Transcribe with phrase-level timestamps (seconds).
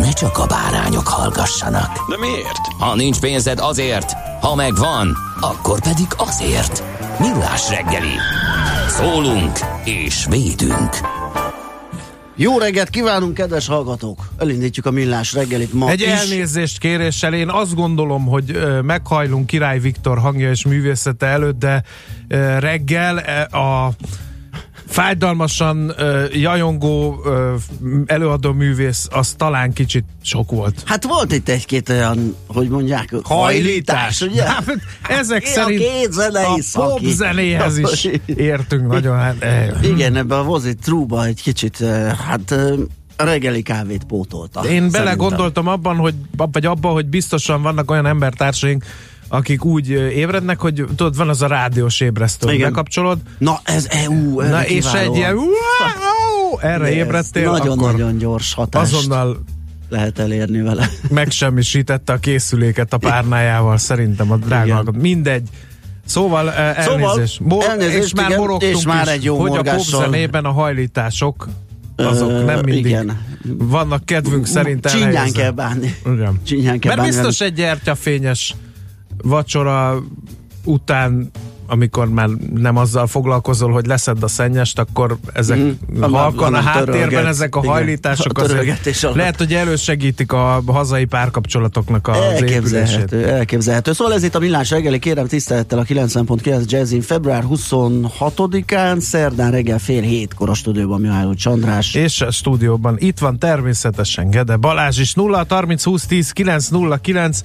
[0.00, 2.08] ne csak a bárányok hallgassanak.
[2.08, 2.58] De miért?
[2.78, 6.82] Ha nincs pénzed azért, ha megvan, akkor pedig azért.
[7.18, 8.14] Millás reggeli.
[8.88, 10.96] Szólunk és védünk.
[12.36, 14.28] Jó reggelt kívánunk, kedves hallgatók!
[14.38, 16.06] Elindítjuk a millás reggelit ma Egy is.
[16.06, 21.82] elnézést kéréssel, én azt gondolom, hogy meghajlunk Király Viktor hangja és művészete előtt, de
[22.58, 23.16] reggel
[23.50, 23.90] a
[24.90, 27.54] fájdalmasan ö, jajongó ö,
[28.06, 30.82] előadó művész, az talán kicsit sok volt.
[30.84, 34.42] Hát volt itt egy-két olyan, hogy mondják, hajlítás, ugye?
[34.42, 34.64] Hát,
[35.08, 35.84] ezek a szerint
[36.16, 36.88] a szaki?
[36.88, 39.18] pop zenéhez is értünk nagyon.
[39.18, 41.84] Hát, eh, Igen, ebbe a Vozi Trúba egy kicsit,
[42.26, 42.54] hát
[43.16, 44.60] a reggeli kávét pótolta.
[44.60, 48.84] Én belegondoltam abban, hogy, vagy abban, hogy biztosan vannak olyan embertársaink,
[49.32, 52.68] akik úgy ébrednek, hogy tudod, van az a rádiós ébresztő, Igen.
[52.68, 58.94] bekapcsolod, Na, ez EU, na és egy ilyen wow, erre ébredtél, akkor Nagyon-nagyon gyors hatást
[58.94, 59.42] azonnal
[59.88, 60.88] lehet elérni vele.
[61.10, 64.92] megsemmisítette a készüléket a párnájával, szerintem a drága.
[64.98, 65.48] Mindegy.
[66.04, 67.40] Szóval elnézést.
[67.48, 71.48] Szóval, elnézést, és már igen, és már is, egy jó hogy a popzenében a hajlítások
[71.96, 73.26] azok Ö, nem mindig igen.
[73.58, 75.94] vannak kedvünk szerint Csinyán kell bánni.
[76.06, 76.40] Igen.
[76.46, 77.22] Csinyán kell Mert bánni.
[77.22, 78.54] biztos egy gyertyafényes
[79.22, 80.02] vacsora
[80.64, 81.30] után,
[81.70, 86.00] amikor már nem azzal foglalkozol, hogy leszed a szennyest, akkor ezek mm-hmm.
[86.00, 87.24] halkan a háttérben, törölget.
[87.24, 87.70] ezek a Igen.
[87.70, 89.16] hajlítások A azért alatt.
[89.16, 92.52] lehet, hogy elősegítik a hazai párkapcsolatoknak az épülését.
[92.52, 93.92] Elképzelhető, elképzelhető.
[93.92, 99.78] Szóval ez itt a Millás reggeli, kérem tisztelettel a 90.9 Jazzin február 26-án, szerdán reggel
[99.78, 101.94] fél hétkor a stúdióban Mihály Csandrás.
[101.94, 107.40] És a stúdióban itt van természetesen Gede Balázs is 0 30 20 10 909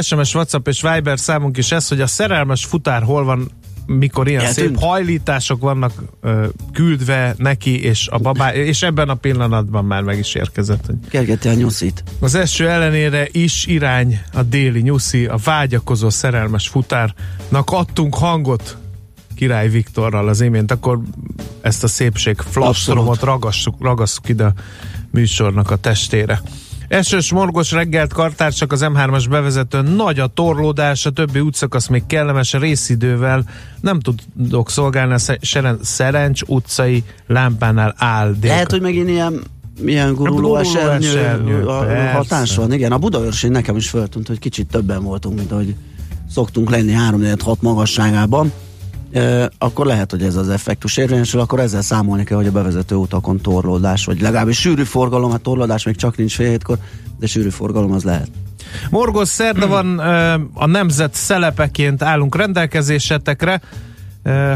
[0.00, 3.50] SMS, WhatsApp és Viber számunk is ez, hogy a szerelmes futár hol van
[3.86, 4.68] mikor ilyen Eltűnt?
[4.68, 10.18] szép hajlítások vannak ö, küldve neki, és a babá, és ebben a pillanatban már meg
[10.18, 10.86] is érkezett.
[10.86, 12.04] Hogy Kergeti a nyuszit.
[12.20, 18.76] az eső ellenére is irány a déli nyuszi, a vágyakozó szerelmes futárnak adtunk hangot
[19.34, 21.00] Király Viktorral az imént, akkor
[21.60, 23.20] ezt a szépség Abszolút.
[23.20, 24.52] ragasszuk, ragasszuk ide a
[25.10, 26.42] műsornak a testére.
[26.88, 32.52] Esős morgos reggelt kartársak az M3-as bevezetőn, nagy a torlódás, a többi útszakasz még kellemes
[32.52, 33.44] részidővel,
[33.80, 38.50] nem tudok szolgálni a Seren- Szerencs utcai lámpánál áll dél.
[38.50, 39.42] Lehet, hogy megint ilyen
[39.80, 41.62] milyen guruló esernyő,
[42.12, 42.72] hatás van.
[42.72, 45.74] Igen, a Budaörsén nekem is föltűnt, hogy kicsit többen voltunk, mint ahogy
[46.30, 48.52] szoktunk lenni 3-4-6 magasságában.
[49.58, 53.40] Akkor lehet, hogy ez az effektus érvényesül, akkor ezzel számolni kell, hogy a bevezető utakon
[53.40, 56.78] torlódás, vagy legalábbis sűrű forgalom, hát torlódás még csak nincs fél hétkor,
[57.18, 58.30] de sűrű forgalom az lehet.
[58.90, 63.60] Morgos szerda van, ö, a nemzet szelepeként állunk rendelkezésetekre,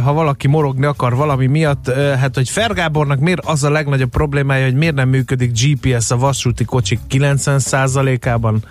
[0.02, 4.74] ha valaki morogni akar valami miatt, hát hogy Fergábornak miért az a legnagyobb problémája, hogy
[4.74, 8.64] miért nem működik GPS a vasúti kocsik 90%-ában?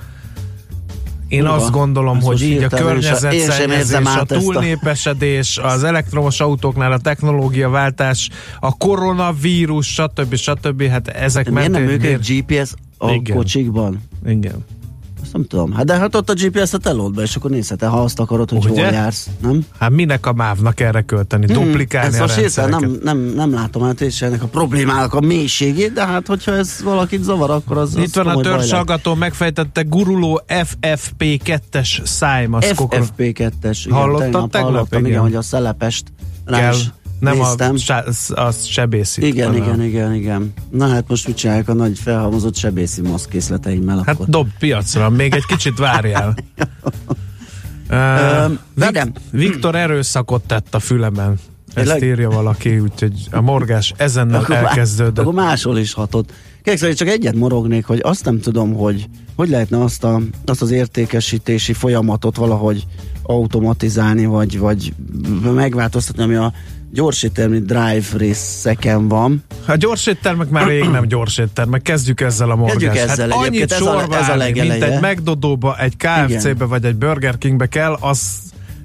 [1.31, 6.97] Én Húha, azt gondolom, ezt hogy így a környezetszennyezés, a túlnépesedés, az elektromos autóknál a
[6.97, 10.35] technológiaváltás, a koronavírus, stb.
[10.35, 10.83] stb.
[10.83, 13.35] Hát ezek De miért nem mentén működik GPS a Igen.
[13.35, 14.01] kocsikban?
[14.25, 14.65] Igen.
[15.21, 15.73] Azt nem tudom.
[15.73, 18.69] Hát de hát ott a GPS-et elold be, és akkor nézheted, ha azt akarod, hogy
[18.69, 18.83] Ugye?
[18.83, 19.29] hol jársz.
[19.41, 19.65] Nem?
[19.79, 21.45] Hát minek a mávnak erre költeni?
[21.45, 22.79] Duplikálni Ez a rendszereket?
[22.79, 26.81] nem, nem, nem látom át és ennek a problémának a mélységét, de hát hogyha ez
[26.83, 32.53] valakit zavar, akkor az Itt az van a törzshallgató, megfejtette guruló FFP2-es szájm.
[32.53, 32.77] Az lehet.
[32.77, 32.99] kokor...
[33.17, 33.79] FFP2-es.
[33.85, 34.71] igen, Hallottad tegnap?
[34.71, 35.21] Hallottam, igen.
[35.21, 36.03] Hogy a szelepest
[36.45, 36.89] rá is
[37.21, 37.75] Nem néztem.
[37.87, 39.23] a, az sebészít.
[39.23, 40.53] Igen, igen, igen, igen.
[40.69, 44.25] Na hát most mit csinálják a nagy felhalmozott sebészi maszkészleteimmel Hát akkor?
[44.27, 46.35] dob piacra, még egy kicsit várjál.
[47.93, 49.11] Uh, Vedem.
[49.31, 51.39] Viktor erőszakot tett a fülemen.
[51.73, 52.03] Ezt Tényleg?
[52.03, 55.19] írja valaki, úgyhogy a morgás ezennel Akkor elkezdődött.
[55.19, 56.31] Akkor máshol is hatott.
[56.63, 60.71] Kérlek, csak egyet morognék, hogy azt nem tudom, hogy hogy lehetne azt, a, azt az
[60.71, 62.85] értékesítési folyamatot valahogy
[63.21, 64.93] automatizálni, vagy, vagy
[65.43, 66.53] megváltoztatni, ami a
[66.93, 69.43] gyorséttermi drive részeken van.
[69.65, 71.81] A gyors éttermek már rég nem gyors éttermek.
[71.81, 72.79] Kezdjük ezzel a morgást.
[72.79, 74.85] Kezdjük ezzel hát annyit ez a- sorba ez a állni, legeleje.
[74.89, 78.21] mint egy McDodóba, egy KFC-be vagy egy Burger Kingbe kell, az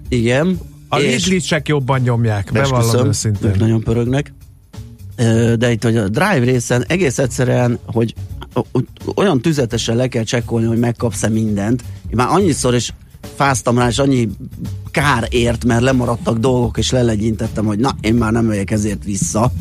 [0.08, 0.58] Igen.
[0.88, 3.48] a Lidl-sek jobban nyomják, bevallom őszintén.
[3.50, 4.32] ők nagyon pörögnek.
[5.56, 8.14] De itt, hogy a drive részen egész egyszerűen, hogy
[9.14, 11.82] olyan tüzetesen le kell csekkolni, hogy megkapsz-e mindent.
[12.08, 12.94] Én már annyiszor is
[13.36, 14.28] fáztam rá, és annyi
[14.96, 19.52] kár ért, mert lemaradtak dolgok, és lelegyintettem, hogy na, én már nem megyek ezért vissza.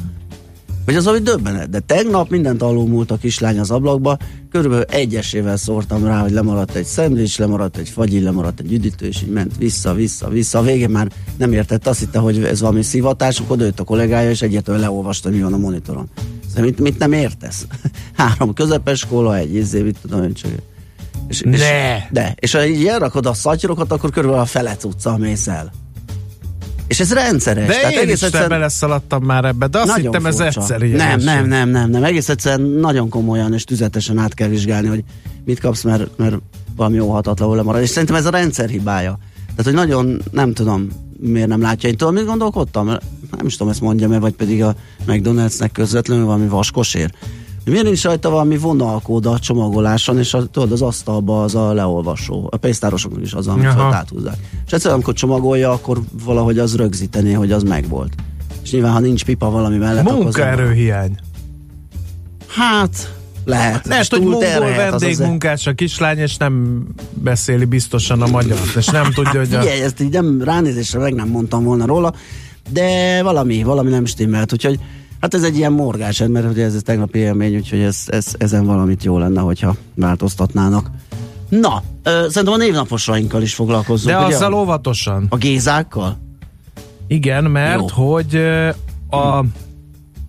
[0.85, 1.69] Hogy az, hogy döbbenet.
[1.69, 4.17] De tegnap mindent alulmúlt a kislány az ablakba,
[4.51, 9.21] körülbelül egyesével szórtam rá, hogy lemaradt egy szendvics, lemaradt egy fagyi, lemaradt egy üdítő, és
[9.21, 10.59] így ment vissza, vissza, vissza.
[10.59, 14.29] A végén már nem értett, azt hitte, hogy ez valami szivatás, akkor jött a kollégája,
[14.29, 16.09] és egyetlen leolvasta, mi van a monitoron.
[16.47, 17.67] Szóval mit, mit nem értesz?
[18.17, 20.51] Három közepes skóla, egy izé, mit tudom én csak.
[21.27, 21.97] És, és, Ne!
[22.11, 25.71] De, és ha így elrakod a szatyrokat, akkor körülbelül a fele cucca mész el.
[26.87, 27.67] És ez rendszeres.
[27.67, 30.59] De tehát én egész is egyszerűen- beleszaladtam már ebbe, de azt nagyon hittem ez furcsa.
[30.61, 30.87] egyszerű.
[30.87, 31.27] Nem, jelenség.
[31.27, 32.03] nem, nem, nem, nem.
[32.03, 35.03] Egész egyszerűen nagyon komolyan és tüzetesen át kell vizsgálni, hogy
[35.45, 36.35] mit kapsz, mert, mert
[36.75, 37.81] valami óhatatlanul lemarad.
[37.81, 39.19] És szerintem ez a rendszer hibája.
[39.47, 40.87] Tehát, hogy nagyon, nem tudom,
[41.19, 41.89] miért nem látja.
[41.89, 42.85] Én tudom, mit gondolkodtam?
[43.37, 44.75] Nem is tudom, ezt mondjam e vagy pedig a
[45.07, 47.11] McDonald'snek közvetlenül valami vaskosér.
[47.65, 52.47] Miért nincs rajta valami vonalkód a csomagoláson, és a, tudod, az asztalba az a leolvasó.
[52.51, 54.37] A pénztárosoknak is az, amit föl áthúzzák.
[54.65, 58.13] És egyszerűen, amikor csomagolja, akkor valahogy az rögzítené, hogy az megvolt.
[58.63, 61.17] És nyilván, ha nincs pipa valami mellett, Munkaerőhiány.
[62.47, 63.15] Hát,
[63.45, 63.85] lehet.
[63.85, 69.11] Lehet, És hogy mongol vendégmunkás a kislány, és nem beszéli biztosan a magyart, és nem
[69.11, 69.59] tudja, hogy a...
[69.59, 72.13] Figyelj, ezt így nem ránézésre meg nem mondtam volna róla,
[72.69, 74.79] de valami, valami nem stimmelt, úgyhogy
[75.21, 78.65] hát ez egy ilyen morgás, mert ugye ez, ez tegnapi élmény, úgyhogy ez, ez, ezen
[78.65, 80.89] valamit jó lenne, hogyha változtatnának.
[81.49, 84.17] Na, ö, szerintem a névnaposainkkal is foglalkozzunk.
[84.17, 84.35] De ugye?
[84.35, 85.25] azzal óvatosan.
[85.29, 86.17] A Gézákkal?
[87.07, 88.05] Igen, mert Jó.
[88.05, 88.67] hogy ö,
[89.09, 89.43] a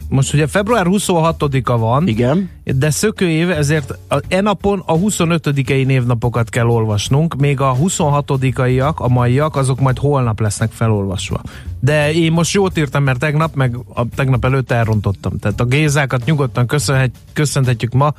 [0.08, 2.50] most ugye február 26-a van, Igen.
[2.64, 9.08] de szökőév, ezért a, e napon a 25-ei névnapokat kell olvasnunk, még a 26-aiak, a
[9.08, 11.40] maiak, azok majd holnap lesznek felolvasva.
[11.80, 15.38] De én most jót írtam, mert tegnap, meg a tegnap előtt elrontottam.
[15.38, 18.12] Tehát a Gézákat nyugodtan köszönhet, köszönhetjük ma,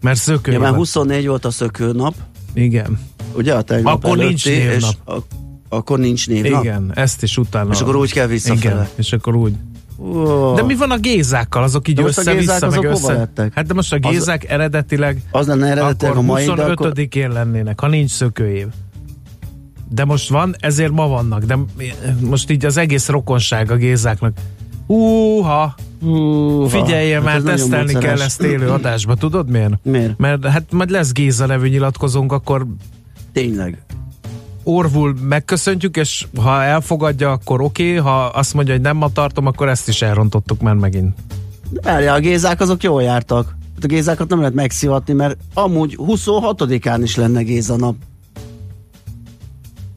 [0.00, 0.74] mert szökőév Ja, van.
[0.74, 2.14] 24 volt a szökőnap,
[2.54, 2.98] Igen,
[3.34, 4.90] ugye a tegnap Akkor előtti, nincs névnap.
[5.06, 5.16] És a,
[5.68, 6.62] akkor nincs névnap.
[6.64, 7.72] igen, ezt is utána.
[7.72, 8.74] És akkor úgy kell visszafele.
[8.74, 9.54] Igen, és akkor úgy.
[10.00, 10.54] Oh.
[10.54, 11.62] De mi van a gézákkal?
[11.62, 13.12] Azok így össze-vissza, meg össze.
[13.12, 13.54] lettek?
[13.54, 17.24] Hát de most a Az- gézák eredetileg Az lenne eredetileg akkor a mai, de 25-én
[17.24, 17.32] akkor...
[17.34, 18.66] lennének, ha nincs szökőév.
[19.90, 21.44] De most van, ezért ma vannak.
[21.44, 21.58] De
[22.20, 24.32] most így az egész rokonság a gézáknak.
[24.86, 29.72] Húha, Húha, figyeljél hát már, tesztelni kell ezt élő adásba, tudod miért?
[29.82, 30.18] Miért?
[30.18, 32.66] Mert hát majd lesz Géza nevű nyilatkozónk, akkor
[33.32, 33.82] Tényleg.
[34.68, 39.46] Orvul megköszöntjük, és ha elfogadja, akkor oké, okay, ha azt mondja, hogy nem ma tartom,
[39.46, 41.14] akkor ezt is elrontottuk már megint.
[41.82, 43.56] Várjál, a gézák azok jól jártak.
[43.82, 47.94] A gézákat nem lehet megszivatni, mert amúgy 26-án is lenne Géza nap.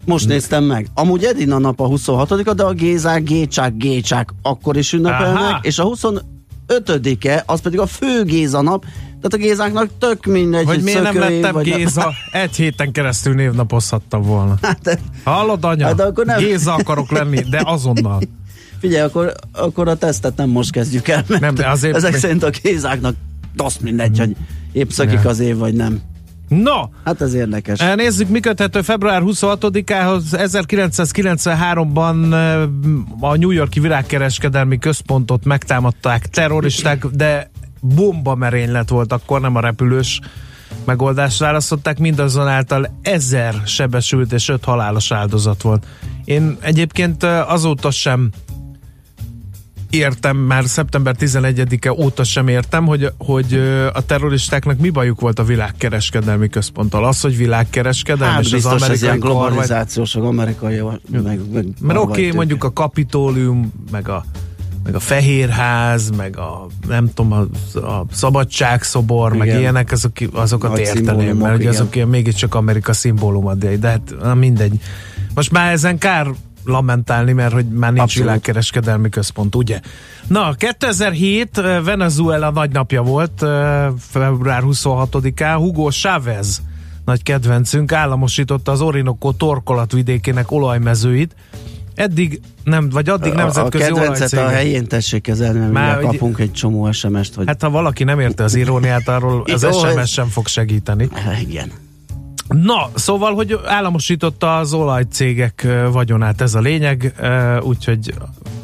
[0.06, 0.88] Most néztem meg.
[0.94, 5.60] Amúgy Edina nap a 26-a, de a Gézák, Gécsák, Gécsák akkor is ünnepelnek, Aha.
[5.62, 5.86] és a
[6.68, 8.86] 25-e az pedig a fő Géza nap,
[9.22, 11.78] tehát a Gézáknak tök mindegy, Hogy miért nem lettem vagy nem.
[11.78, 14.58] Géza, egy héten keresztül névnapozhattam volna.
[14.62, 15.86] Hát, Hallod, anya?
[15.86, 16.38] Hát akkor nem.
[16.40, 18.22] Géza akarok lenni, de azonnal.
[18.82, 22.44] figyelj, akkor, akkor a tesztet nem most kezdjük el, mert Nem, de azért- ezek szerint
[22.44, 23.16] a Gézáknak
[23.58, 24.36] azt mindegy, hogy
[24.72, 26.02] épp szakik az év, vagy nem.
[26.48, 27.80] No, Hát ez érdekes.
[27.80, 30.24] Eh, Nézzük, mi köthető február 26-ához.
[30.32, 32.62] 1993-ban eh,
[33.30, 37.50] a New Yorki világkereskedelmi központot megtámadták terroristák, de
[37.82, 40.20] bomba merénylet volt akkor, nem a repülős
[40.86, 45.86] megoldást választották, mindazonáltal ezer sebesült és öt halálos áldozat volt.
[46.26, 48.32] Én egyébként eh, azóta sem
[49.92, 55.40] értem, már szeptember 11-e óta sem értem, hogy, hogy ö, a terroristáknak mi bajuk volt
[55.40, 57.06] a világkereskedelmi központtal.
[57.06, 61.40] Az, hogy világkereskedelmi, Hát és az biztos ez amerikai ilyen vagy, globalizációs, az amerikai, meg,
[61.54, 64.26] meg mert oké, okay, mondjuk a kapitólium, meg a
[64.84, 69.60] meg a Fehérház, meg a nem tudom, a, a szabadságszobor, meg Igen.
[69.60, 74.16] ilyenek, azok, azokat Nagy érteném, mert ugye azok ilyen mégiscsak Amerika szimbóluma, de, de hát
[74.22, 74.80] na, mindegy.
[75.34, 76.28] Most már ezen kár
[76.66, 78.28] lamentálni, mert hogy már nincs Abszolút.
[78.28, 79.80] világkereskedelmi központ, ugye?
[80.28, 83.46] Na, 2007 eh, Venezuela nagy napja volt,
[84.00, 86.62] február 26-án, Hugo Chavez
[87.06, 91.36] nagy kedvencünk államosította az Orinoco torkolatvidékének olajmezőit.
[92.02, 96.40] Eddig nem, vagy addig a, a nemzetközi kedvencet a helyén tessék kezelni, mert Már kapunk
[96.40, 100.28] egy csomó SMS-t, hogy Hát ha valaki nem érte az iróniát, arról az SMS sem
[100.28, 101.08] fog segíteni.
[101.14, 101.72] hát, igen.
[102.48, 108.14] Na, szóval, hogy államosította az olajcégek ö, vagyonát, ez a lényeg, ö, úgyhogy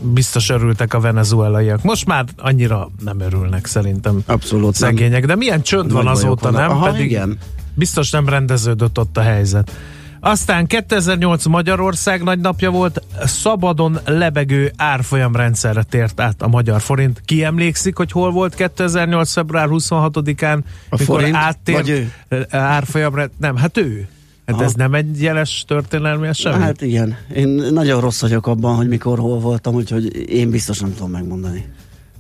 [0.02, 1.84] biztos örültek a venezuelaiak.
[1.84, 4.90] Most már annyira nem örülnek szerintem Abszolút nem.
[4.90, 6.68] szegények, de milyen csönd Nagy van azóta, vannak.
[6.68, 6.78] nem?
[6.78, 7.38] Aha, Pedig igen.
[7.74, 9.72] biztos nem rendeződött ott a helyzet.
[10.20, 17.22] Aztán 2008 Magyarország nagy napja volt, szabadon lebegő árfolyamrendszerre tért át a magyar forint.
[17.26, 19.32] Ki emlékszik, hogy hol volt 2008.
[19.32, 20.58] február 26-án,
[20.90, 21.36] A mikor forint?
[21.36, 22.12] áttér Vagy ő?
[22.50, 23.30] árfolyamra?
[23.38, 24.08] Nem, hát ő.
[24.46, 24.66] Hát Aha.
[24.66, 26.60] ez nem egy jeles történelmi esemény?
[26.60, 30.94] Hát igen, én nagyon rossz vagyok abban, hogy mikor hol voltam, úgyhogy én biztos nem
[30.94, 31.66] tudom megmondani.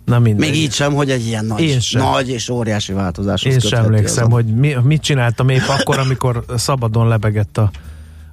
[0.05, 0.49] Na mindegy.
[0.49, 4.45] Még így sem, hogy egy ilyen nagy, nagy és óriási változáshoz Én sem emlékszem, hogy
[4.45, 7.71] mi, mit csináltam épp akkor, amikor szabadon lebegett a,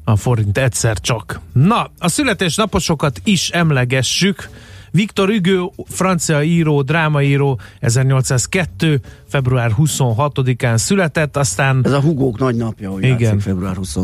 [0.05, 1.41] a forint egyszer csak.
[1.53, 4.49] Na, a születésnaposokat is emlegessük.
[4.91, 9.01] Viktor Hugo, francia író, drámaíró, 1802.
[9.29, 13.19] február 26-án született, aztán Ez a hugók nagy napja, úgy Igen.
[13.21, 13.97] látszik, február 20.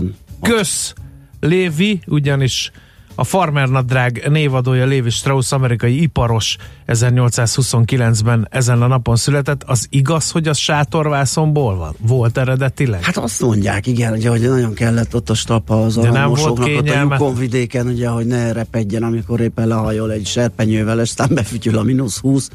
[0.43, 0.95] Kösz
[1.41, 2.71] Lévi, ugyanis
[3.21, 9.63] a farmernadrág névadója Lévi Strauss, amerikai iparos 1829-ben ezen a napon született.
[9.67, 11.95] Az igaz, hogy az sátorvászonból van?
[11.99, 13.05] Volt eredetileg?
[13.05, 16.59] Hát azt mondják, igen, ugye, hogy nagyon kellett ott a stapa az De nem volt
[16.59, 17.17] a kényelme?
[17.19, 21.83] Yukon vidéken, ugye, hogy ne repedjen, amikor éppen lehajol egy serpenyővel, és aztán befütyül a
[21.83, 22.51] mínusz 20.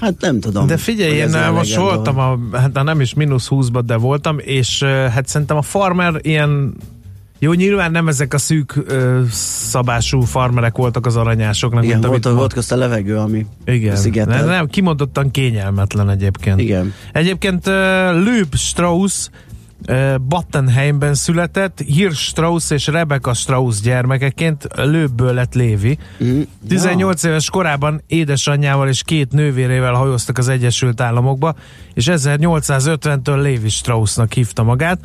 [0.00, 0.66] Hát nem tudom.
[0.66, 5.28] De figyelj, én most voltam, a, hát nem is mínusz 20-ban, de voltam, és hát
[5.28, 6.74] szerintem a farmer ilyen
[7.38, 12.26] jó, nyilván nem ezek a szűk ö, szabású farmerek voltak az aranyásoknak, Igen, mint volt,
[12.26, 14.38] amit volt közt a levegő, ami Igen, szigetel.
[14.38, 16.60] nem, nem, kimondottan kényelmetlen egyébként.
[16.60, 16.92] Igen.
[17.12, 17.74] Egyébként uh,
[18.24, 19.28] Lőb Strauss
[19.88, 25.98] uh, Battenheimben született, Hirsch Strauss és Rebecca Strauss gyermekeként Lőbből lett Lévi.
[26.24, 26.40] Mm.
[26.68, 31.54] 18 éves korában édesanyjával és két nővérével hajóztak az Egyesült Államokba,
[31.94, 34.98] és 1850-től Lévi Straussnak hívta magát.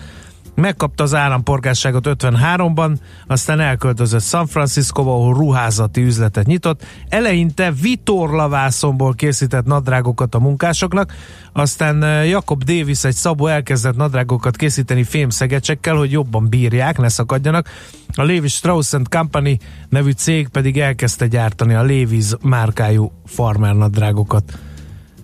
[0.56, 2.96] Megkapta az állampolgárságot 53-ban,
[3.28, 6.86] aztán elköltözött San Franciscóba, ahol ruházati üzletet nyitott.
[7.10, 11.14] Eleinte vitorlavászonból készített nadrágokat a munkásoknak,
[11.54, 17.70] aztán Jacob Davis egy szabó elkezdett nadrágokat készíteni fémszegecsekkel, hogy jobban bírják, ne szakadjanak.
[18.16, 19.58] A Levi Strauss Company
[19.90, 24.58] nevű cég pedig elkezdte gyártani a Levi's márkájú farmer nadrágokat.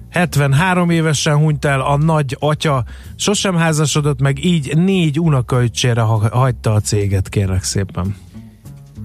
[0.09, 2.83] 73 évesen hunyt el a nagy atya,
[3.15, 8.15] sosem házasodott meg, így négy unokaöccsére ha- hagyta a céget, kérlek szépen.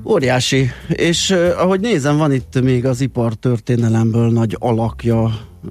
[0.05, 0.71] Óriási.
[0.89, 5.23] És uh, ahogy nézem, van itt még az ipartörténelemből nagy alakja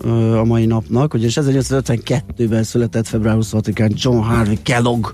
[0.04, 5.12] uh, a mai napnak, ugyanis 1852-ben született február 26-án John Harvey Kellogg,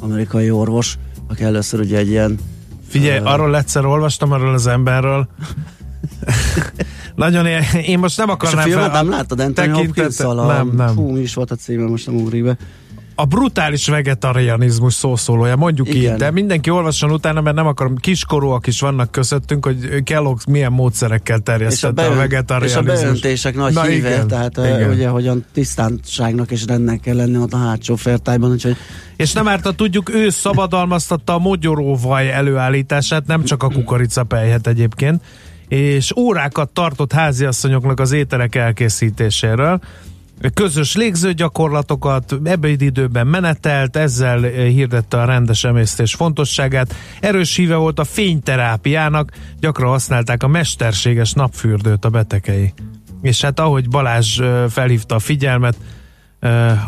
[0.00, 0.98] amerikai orvos,
[1.28, 2.38] aki először ugye egy ilyen
[2.88, 3.24] Figyelj, Ö.
[3.24, 5.28] arról egyszer olvastam, arról az emberről.
[7.14, 10.46] Nagyon él, én most nem és a akarnám filmet fel- nem láttad Anthony hopkins a,
[10.46, 10.94] Nem, nem.
[10.94, 12.56] Fú, mi is volt a címe, most nem ugrik be.
[13.14, 16.12] a brutális vegetarianizmus szószólója, mondjuk Igen.
[16.12, 20.72] így, de mindenki olvasson utána, mert nem akarom, kiskorúak is vannak közöttünk, hogy Kellogg milyen
[20.72, 23.00] módszerekkel És a, terjesztette a, beönt, és a vegetarianizmus.
[23.00, 24.90] beöntések nagy Na híve, igen, tehát igen.
[24.90, 28.76] ugye hogyan tisztánságnak és rendnek kell lenni ott a hátsó fertályban, úgyhogy
[29.16, 35.22] És nem árt, tudjuk, ő szabadalmaztatta a mogyoróvaj előállítását, nem csak a kukoricapelyhet egyébként,
[35.68, 39.80] és órákat tartott háziasszonyoknak az ételek elkészítéséről.
[40.54, 46.94] Közös légzőgyakorlatokat, ebédidőben menetelt, ezzel hirdette a rendes emésztés fontosságát.
[47.20, 52.72] Erős híve volt a fényterápiának, gyakran használták a mesterséges napfürdőt a betegei.
[53.22, 55.76] És hát ahogy Balázs felhívta a figyelmet,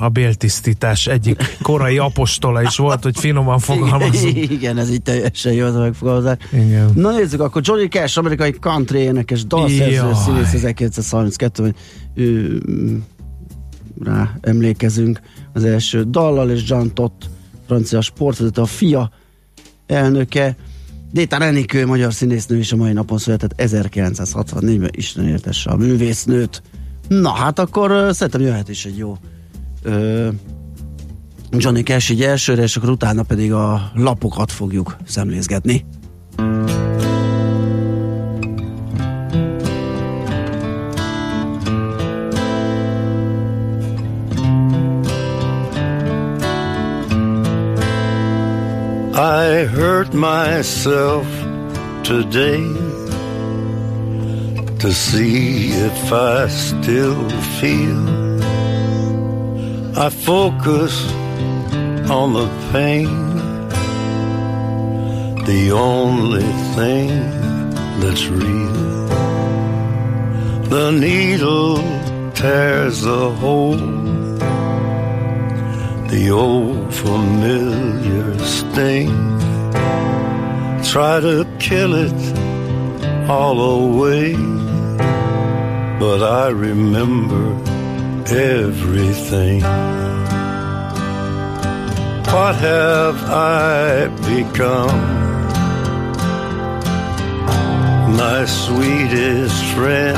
[0.00, 4.36] a béltisztítás egyik korai apostola is volt, hogy finoman fogalmazunk.
[4.36, 6.36] Igen, ez így teljesen jó az a megfogalmazás.
[6.52, 6.90] Igen.
[6.94, 11.74] Na nézzük, akkor Johnny Cash, amerikai country énekes, dalszerző, színész 1932-ben
[12.14, 12.58] ő,
[14.04, 15.20] rá emlékezünk
[15.52, 17.28] az első dallal, és John Tott,
[17.66, 19.10] francia sportvezető, a fia
[19.86, 20.56] elnöke.
[21.12, 26.62] Déta Renikő, magyar színésznő is a mai napon született 1964-ben, Isten értesse a művésznőt.
[27.08, 29.18] Na hát akkor szerintem jöhet is egy jó
[31.50, 35.84] Johnny Cash így elsőre, és akkor utána pedig a lapokat fogjuk szemlézgetni.
[49.12, 51.26] I hurt myself
[52.02, 52.64] today
[54.78, 58.29] to see if I still feel.
[60.00, 61.12] I focus
[62.08, 63.04] on the pain,
[65.44, 67.08] the only thing
[68.00, 69.08] that's real.
[70.70, 71.76] The needle
[72.32, 73.76] tears a hole.
[76.08, 79.10] The old familiar sting.
[80.82, 84.32] Try to kill it all away.
[85.98, 87.69] But I remember
[88.32, 89.60] everything.
[92.32, 95.00] What have I become?
[98.16, 100.16] My sweetest friend.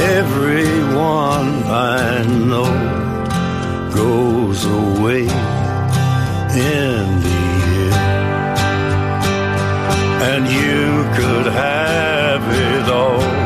[0.00, 2.70] Everyone I know
[3.94, 5.28] goes away in
[6.52, 7.24] the end.
[10.30, 13.37] And you could have it all.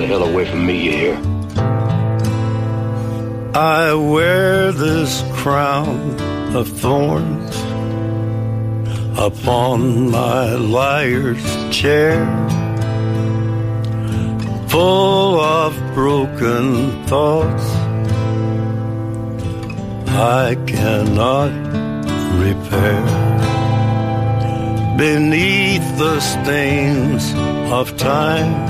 [0.00, 1.16] The hell away from me, you hear?
[3.54, 6.18] I wear this crown
[6.56, 7.54] of thorns
[9.18, 12.24] upon my liar's chair,
[14.68, 17.68] full of broken thoughts
[20.08, 21.52] I cannot
[22.40, 23.04] repair.
[24.96, 27.34] Beneath the stains
[27.70, 28.69] of time,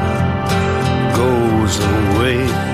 [1.21, 2.70] goes away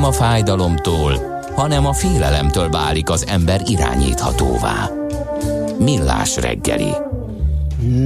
[0.00, 4.90] Nem a fájdalomtól, hanem a félelemtől válik az ember irányíthatóvá.
[5.78, 6.92] Millás reggeli.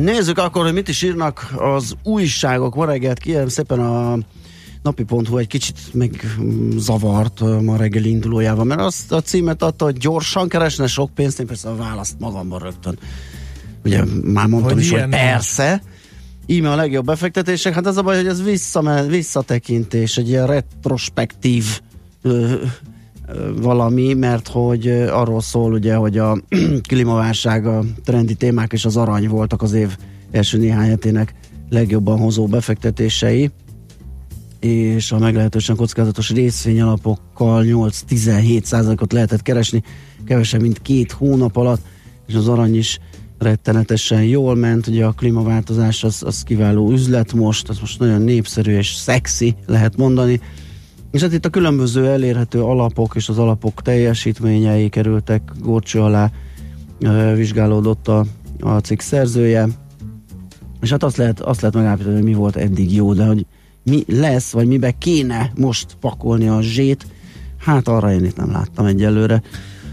[0.02, 2.74] Nézzük akkor, hogy mit is írnak az újságok.
[2.74, 4.18] Ma reggelt kérem szépen a
[4.82, 6.36] napi.hu egy kicsit meg
[6.76, 11.40] zavart ö, ma reggel indulójával, mert azt a címet adta, hogy gyorsan keresne sok pénzt,
[11.40, 12.98] én persze a választ magamban rögtön.
[13.84, 15.82] Ugye már mondtam Hogy is, hogy persze,
[16.46, 21.80] íme a legjobb befektetések, hát az a baj, hogy ez visszamen, visszatekintés, egy ilyen retrospektív
[22.22, 22.54] ö,
[23.28, 26.38] ö, valami, mert hogy arról szól ugye, hogy a
[26.88, 29.96] klímaválság, a trendi témák és az arany voltak az év
[30.30, 31.34] első néhány hetének
[31.68, 33.50] legjobban hozó befektetései.
[34.60, 39.82] És a meglehetősen kockázatos részvényalapokkal 8-17 százalékot lehetett keresni,
[40.24, 41.80] kevesebb, mint két hónap alatt,
[42.26, 42.98] és az arany is
[43.38, 48.76] rettenetesen jól ment, ugye a klímaváltozás az, az kiváló üzlet most, az most nagyon népszerű
[48.76, 50.40] és szexi, lehet mondani,
[51.10, 56.30] és hát itt a különböző elérhető alapok és az alapok teljesítményei kerültek górcső alá,
[57.34, 58.24] vizsgálódott a,
[58.60, 59.68] a cikk szerzője,
[60.80, 63.46] és hát azt lehet, azt lehet megállapítani, hogy mi volt eddig jó, de hogy
[63.82, 67.06] mi lesz, vagy mibe kéne most pakolni a zsét,
[67.58, 69.42] hát arra én itt nem láttam egyelőre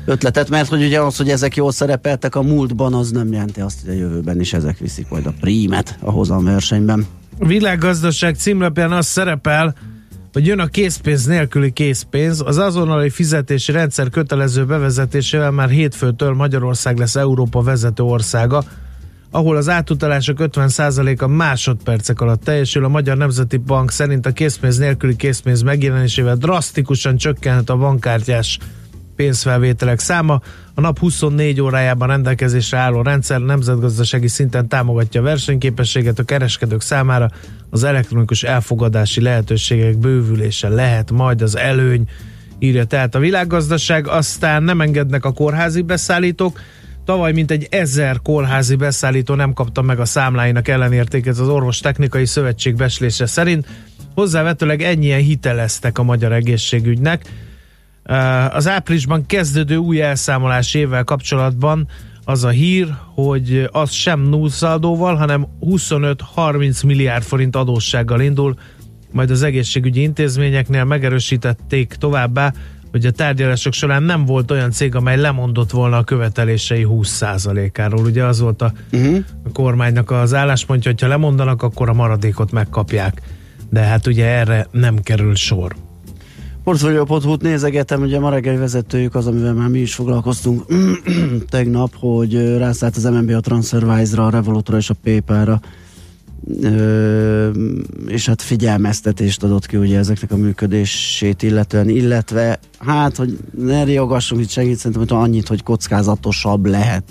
[0.06, 3.80] ötletet, mert hogy ugye az, hogy ezek jól szerepeltek a múltban, az nem jelenti azt,
[3.86, 7.06] hogy a jövőben is ezek viszik majd a prímet a hozam versenyben.
[7.40, 9.76] A világgazdaság címlapján az szerepel,
[10.34, 12.42] hogy jön a készpénz nélküli készpénz.
[12.46, 18.64] Az azonnali fizetési rendszer kötelező bevezetésével már hétfőtől Magyarország lesz Európa vezető országa,
[19.32, 22.84] ahol az átutalások 50%-a másodpercek alatt teljesül.
[22.84, 28.60] A Magyar Nemzeti Bank szerint a készpénz nélküli készpénz megjelenésével drasztikusan csökkenhet a bankkártyás
[29.22, 30.42] pénzfelvételek száma.
[30.74, 37.30] A nap 24 órájában rendelkezésre álló rendszer nemzetgazdasági szinten támogatja a versenyképességet a kereskedők számára.
[37.70, 42.04] Az elektronikus elfogadási lehetőségek bővülése lehet majd az előny,
[42.60, 44.08] írja tehát a világgazdaság.
[44.08, 46.60] Aztán nem engednek a kórházi beszállítók,
[47.06, 52.76] Tavaly mintegy ezer kórházi beszállító nem kapta meg a számláinak ellenértéket az Orvos Technikai Szövetség
[52.76, 53.68] beslése szerint.
[54.14, 57.26] Hozzávetőleg ennyien hiteleztek a magyar egészségügynek.
[58.50, 61.88] Az áprilisban kezdődő új elszámolás évvel kapcsolatban
[62.24, 68.56] az a hír, hogy az sem nullszaldóval, hanem 25-30 milliárd forint adóssággal indul,
[69.12, 72.54] majd az egészségügyi intézményeknél megerősítették továbbá,
[72.92, 78.06] hogy a tárgyalások során nem volt olyan cég, amely lemondott volna a követelései 20%-áról.
[78.06, 79.18] Ugye az volt a, uh-huh.
[79.44, 83.22] a kormánynak az álláspontja, hogyha lemondanak, akkor a maradékot megkapják.
[83.70, 85.76] De hát ugye erre nem kerül sor.
[86.64, 90.66] Portfolio.hu-t nézegetem, ugye ma reggeli vezetőjük az, amivel már mi is foglalkoztunk
[91.50, 95.62] tegnap, hogy rászállt az MNB a TransferWise-ra, a Revolutra és a PayPal-ra.
[98.08, 104.42] És hát figyelmeztetést adott ki ugye ezeknek a működését illetően, illetve hát, hogy ne riogassunk
[104.42, 107.04] itt segít, szerintem hogy annyit, hogy kockázatosabb lehet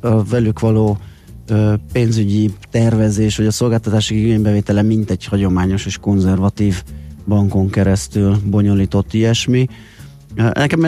[0.00, 0.98] a velük való
[1.92, 6.82] pénzügyi tervezés, vagy a szolgáltatási igénybevétele mint egy hagyományos és konzervatív
[7.26, 9.66] bankon keresztül bonyolított ilyesmi.
[10.34, 10.82] Nekem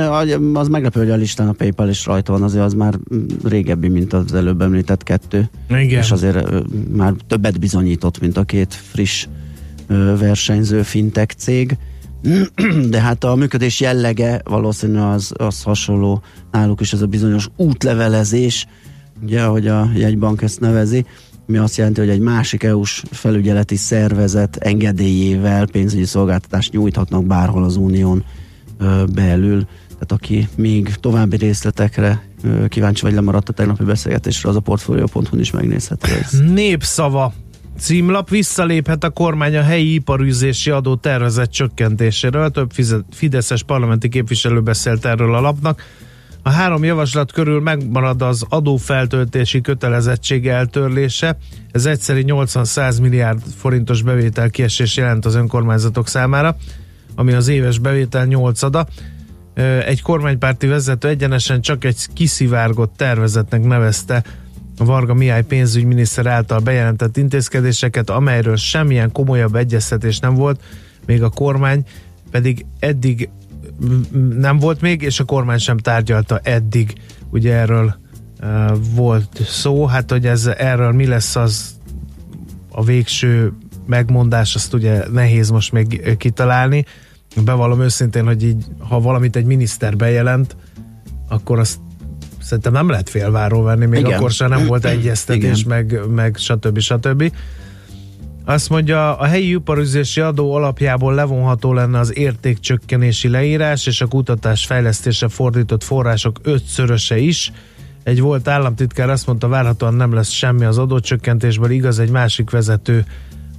[0.54, 2.98] az meglepő, hogy a listán a PayPal is rajta van, azért az már
[3.44, 5.50] régebbi, mint az előbb említett kettő.
[5.68, 6.00] Igen.
[6.00, 6.46] És azért
[6.92, 9.26] már többet bizonyított, mint a két friss
[10.18, 11.76] versenyző fintech cég.
[12.90, 16.22] De hát a működés jellege valószínűleg az, az hasonló
[16.52, 18.66] náluk is ez a bizonyos útlevelezés,
[19.22, 21.04] ugye, ahogy a jegybank ezt nevezi,
[21.46, 27.76] mi azt jelenti, hogy egy másik EU-s felügyeleti szervezet engedélyével pénzügyi szolgáltatást nyújthatnak bárhol az
[27.76, 28.24] unión
[29.14, 29.66] belül.
[29.86, 32.22] Tehát aki még további részletekre
[32.68, 36.10] kíváncsi vagy lemaradt a tegnapi beszélgetésre, az a portfolio.hu is megnézheti.
[36.52, 37.32] Népszava
[37.78, 42.50] címlap visszaléphet a kormány a helyi iparűzési adó tervezett csökkentéséről.
[42.50, 42.70] Több
[43.10, 45.82] fideszes parlamenti képviselő beszélt erről a lapnak.
[46.46, 51.36] A három javaslat körül megmarad az adófeltöltési kötelezettség eltörlése.
[51.72, 56.56] Ez egyszerű 80-100 milliárd forintos bevétel kiesés jelent az önkormányzatok számára
[57.16, 58.86] ami az éves bevétel nyolcada.
[59.86, 64.24] Egy kormánypárti vezető egyenesen csak egy kiszivárgott tervezetnek nevezte
[64.78, 70.62] a Varga Mihály pénzügyminiszter által bejelentett intézkedéseket, amelyről semmilyen komolyabb egyeztetés nem volt,
[71.06, 71.84] még a kormány
[72.30, 73.28] pedig eddig
[74.38, 76.92] nem volt még, és a kormány sem tárgyalta eddig.
[77.30, 77.96] Ugye erről
[78.40, 78.48] uh,
[78.94, 81.74] volt szó, hát hogy ez erről mi lesz az
[82.70, 83.52] a végső
[83.86, 86.84] megmondás, azt ugye nehéz most még kitalálni.
[87.44, 90.56] Bevallom őszintén, hogy így, ha valamit egy miniszter bejelent,
[91.28, 91.78] akkor azt
[92.40, 94.12] szerintem nem lehet félváról venni, még Igen.
[94.12, 96.78] akkor sem nem volt egyeztetés, meg, meg stb.
[96.78, 97.32] stb.
[98.48, 104.66] Azt mondja, a helyi iparüzési adó alapjából levonható lenne az értékcsökkenési leírás, és a kutatás
[104.66, 107.52] fejlesztése fordított források ötszöröse is.
[108.02, 113.04] Egy volt államtitkár azt mondta, várhatóan nem lesz semmi az adócsökkentésből, igaz, egy másik vezető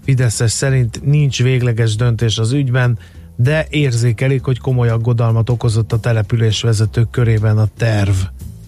[0.04, 3.00] Fideszes szerint nincs végleges döntés az ügyben,
[3.36, 8.16] de érzékelik, hogy komoly aggodalmat okozott a település vezetők körében a terv.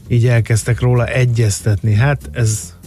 [0.07, 1.93] Így elkezdtek róla egyeztetni.
[1.93, 2.77] Hát ez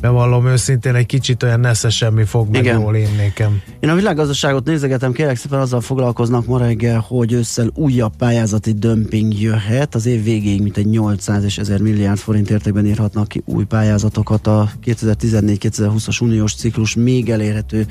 [0.00, 2.80] bevallom őszintén, egy kicsit olyan nesze semmi fog meg Igen.
[2.80, 3.62] jól én nékem.
[3.80, 9.40] Én a világgazdaságot nézegetem, kérlek szépen azzal foglalkoznak ma reggel, hogy ősszel újabb pályázati dömping
[9.40, 9.94] jöhet.
[9.94, 14.46] Az év végéig mint egy 800 és 1000 milliárd forint értékben írhatnak ki új pályázatokat
[14.46, 17.86] a 2014-2020-as uniós ciklus még elérhető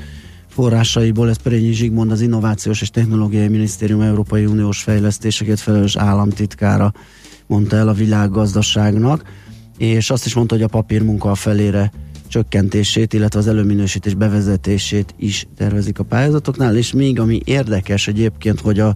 [0.48, 6.92] forrásaiból, ez Perényi Zsigmond, az Innovációs és Technológiai Minisztérium Európai Uniós fejlesztéseket felelős államtitkára
[7.46, 9.22] mondta el a világgazdaságnak,
[9.78, 11.92] és azt is mondta, hogy a papírmunka a felére
[12.28, 18.80] csökkentését, illetve az előminősítés bevezetését is tervezik a pályázatoknál, és még ami érdekes egyébként, hogy
[18.80, 18.94] a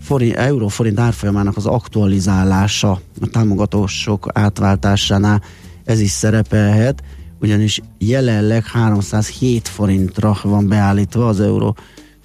[0.00, 5.42] forint, euró-forint árfolyamának az aktualizálása a támogatások átváltásánál
[5.84, 7.02] ez is szerepelhet,
[7.40, 11.76] ugyanis jelenleg 307 forintra van beállítva az euró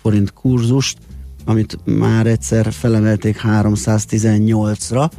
[0.01, 0.97] forint kurzust,
[1.45, 5.09] amit már egyszer felemelték 318-ra,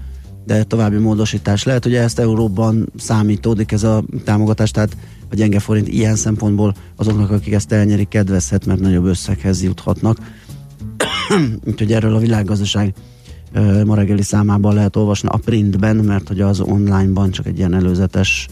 [0.45, 4.97] de további módosítás lehet, hogy ezt euróban számítódik ez a támogatás, tehát
[5.31, 10.19] a gyenge forint ilyen szempontból azoknak, akik ezt elnyerik, kedvezhet, mert nagyobb összeghez juthatnak.
[11.67, 12.95] Úgyhogy erről a világgazdaság
[13.85, 18.49] ma reggeli számában lehet olvasni a printben, mert hogy az onlineban csak egy ilyen előzetes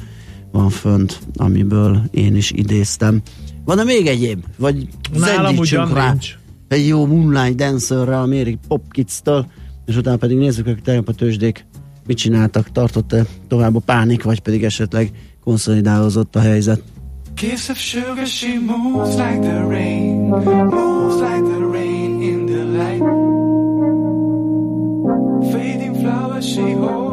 [0.53, 3.23] van fönt, amiből én is idéztem.
[3.65, 4.45] Van-e még egyéb?
[4.59, 6.39] Vagy Nálam ugyan rá nincs.
[6.69, 9.47] egy jó Moonlight Dancerrel, a Mary Popkids-től,
[9.87, 11.67] és utána pedig nézzük, hogy tegnap a tőzsdék
[12.11, 15.11] mit csináltak, tartott-e tovább a pánik, vagy pedig esetleg
[15.45, 16.83] konszolidálózott a helyzet.
[17.35, 20.29] Kiss of sugar, she moves like the rain,
[20.71, 23.03] moves like the rain in the light.
[25.53, 27.10] Fading flowers, she holds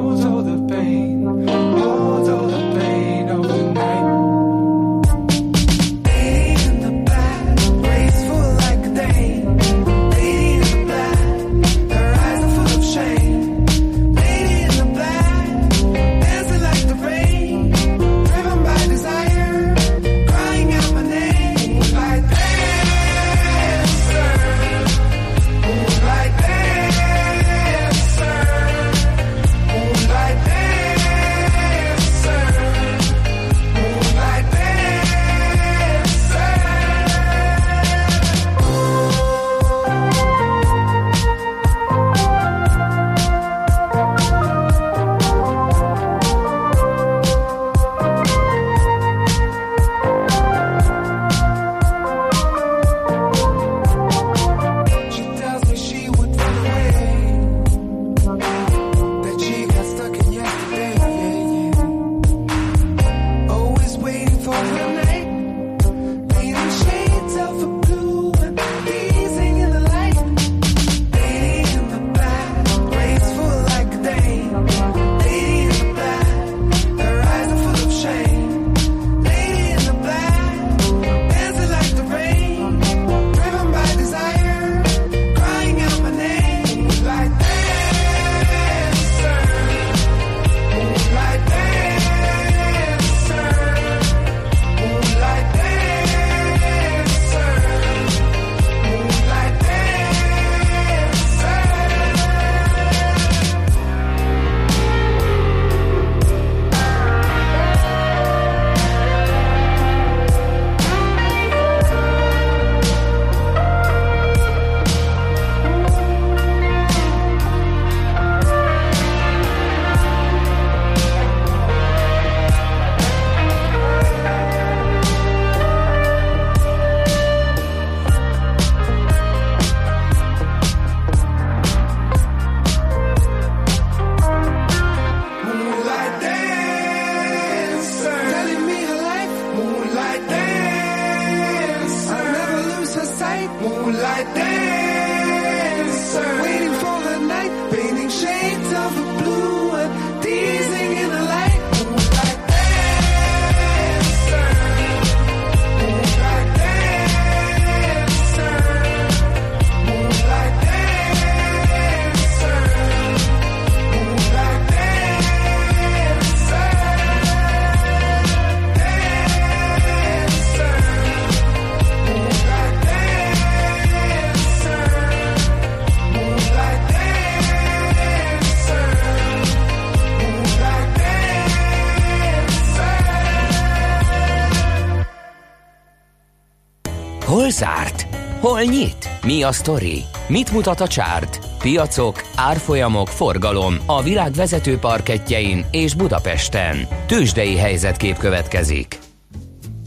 [187.28, 188.08] Hol zárt?
[188.40, 189.10] Hol nyit?
[189.24, 190.04] Mi a sztori?
[190.28, 191.40] Mit mutat a csárt?
[191.60, 196.88] Piacok, árfolyamok, forgalom a világ vezető parketjein és Budapesten.
[197.06, 199.00] Tősdei helyzetkép következik.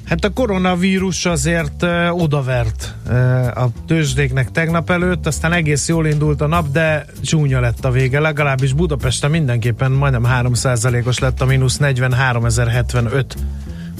[0.04, 3.14] Hát a koronavírus azért uh, odavert uh,
[3.46, 8.20] a tőzsdéknek tegnap előtt, aztán egész jól indult a nap, de csúnya lett a vége,
[8.20, 13.24] legalábbis Budapesten mindenképpen majdnem 3%-os lett a mínusz 43.075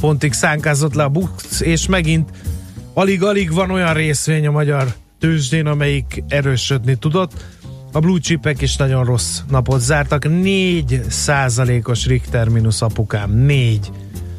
[0.00, 2.30] pontig szánkázott le a BUX, és megint
[3.00, 7.44] alig-alig van olyan részvény a magyar tőzsdén, amelyik erősödni tudott.
[7.92, 13.90] A blue chipek is nagyon rossz napot zártak, 4 százalékos Richter mínusz apukám, 4.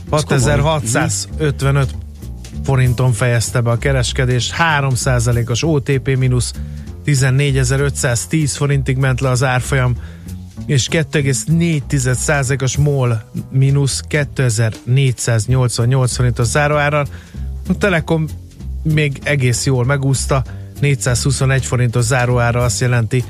[0.09, 1.95] 6655
[2.63, 6.53] forinton fejezte be a kereskedés, 3 százalékos OTP mínusz
[7.03, 9.95] 14510 forintig ment le az árfolyam,
[10.65, 17.07] és 2,4 százalékos MOL mínusz 2488 forintos záróáron.
[17.67, 18.27] A Telekom
[18.83, 20.43] még egész jól megúszta,
[20.79, 23.23] 421 forintos záróára azt jelenti,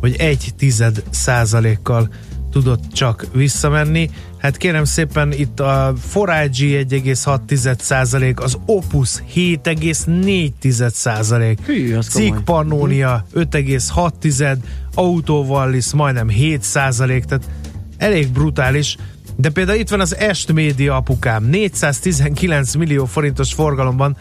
[0.00, 2.08] hogy egy tized százalékkal
[2.50, 4.10] tudott csak visszamenni.
[4.38, 11.58] Hát kérem szépen itt a Forage 1,6 százalék, az Opus 7,4 százalék.
[12.00, 14.56] Cig Pannonia 5,6
[14.94, 17.48] Autovallis majdnem 7 százalék, tehát
[17.96, 18.96] elég brutális.
[19.36, 24.16] De például itt van az Est Média apukám, 419 millió forintos forgalomban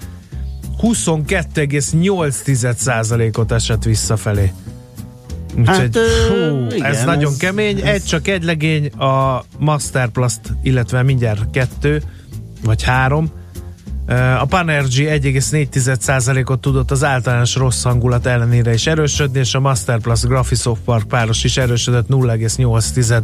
[0.81, 4.51] 22,8%-ot esett visszafelé.
[5.57, 7.77] Úgyhogy Hát, hú, igen, ez nagyon ez- kemény.
[7.77, 12.01] ez- Egy csak egy legény, a Masterplast, illetve mindjárt kettő,
[12.63, 13.29] vagy három.
[14.39, 20.81] A Panergy 1,4%-ot tudott az általános rossz hangulat ellenére is erősödni, és a Masterplast Graphisoft
[20.81, 23.23] Park páros is erősödött 0,8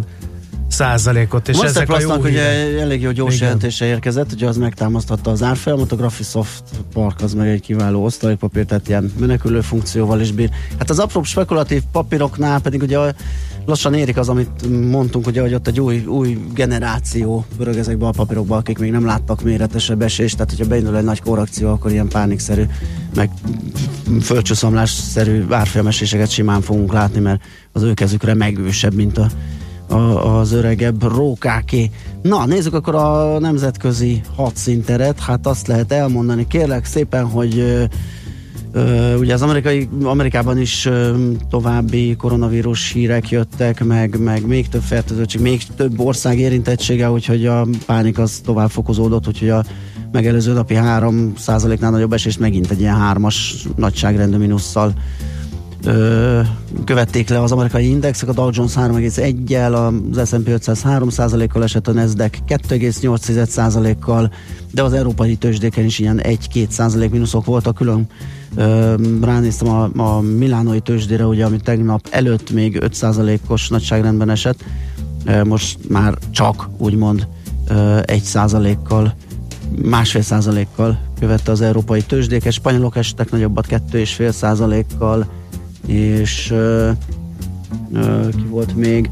[0.74, 1.50] százalékot.
[1.50, 2.82] És ezek a jó ugye hírek.
[2.82, 3.46] elég jó gyors Igen.
[3.46, 8.66] jelentése érkezett, ugye az megtámasztotta az árfolyamot, a Graphisoft Park az meg egy kiváló osztalékpapír,
[8.66, 10.50] tehát ilyen menekülő funkcióval is bír.
[10.78, 12.98] Hát az apróbb spekulatív papíroknál pedig ugye
[13.66, 18.12] lassan érik az, amit mondtunk, ugye, hogy ott egy új, új generáció pörög ezekbe a
[18.12, 22.08] papírokba, akik még nem láttak méretesebb esést, tehát hogyha beindul egy nagy korrekció, akkor ilyen
[22.08, 22.64] pánikszerű,
[23.16, 23.30] meg
[24.22, 29.28] földcsúszamlásszerű árfolyameséseket simán fogunk látni, mert az ő kezükre megősebb, mint a
[29.94, 31.90] az öregebb rókáké.
[32.22, 35.20] Na, nézzük akkor a nemzetközi hadszinteret.
[35.20, 37.58] Hát azt lehet elmondani, kérlek szépen, hogy
[38.72, 44.82] ö, ugye az amerikai, Amerikában is ö, további koronavírus hírek jöttek, meg, meg még több
[44.82, 49.64] fertőzöttség, még több ország érintettsége, úgyhogy a pánik az tovább fokozódott, úgyhogy a
[50.12, 54.94] megelőző napi 3% nál nagyobb esést megint egy ilyen hármas nagyságrendű minusszal
[55.86, 56.42] ö,
[56.86, 61.92] követték le az amerikai indexek, a Dow Jones 3,1-jel, az S&P 500 3%-kal esett, a
[61.92, 64.32] Nasdaq 2,8%-kal,
[64.72, 68.08] de az európai tőzsdéken is ilyen 1-2% mínuszok voltak, külön
[68.56, 74.64] ö, ránéztem a, a milánoi tőzsdére, ugye, ami tegnap előtt még 5%-os nagyságrendben esett,
[75.26, 77.28] ö, most már csak úgymond
[77.68, 79.16] ö, 1%-kal
[79.82, 85.28] másfél százalékkal követte az európai tőzsdéket, spanyolok estek nagyobbat 2,5 százalékkal,
[85.88, 86.90] és ö,
[87.94, 89.10] ö, ki volt még?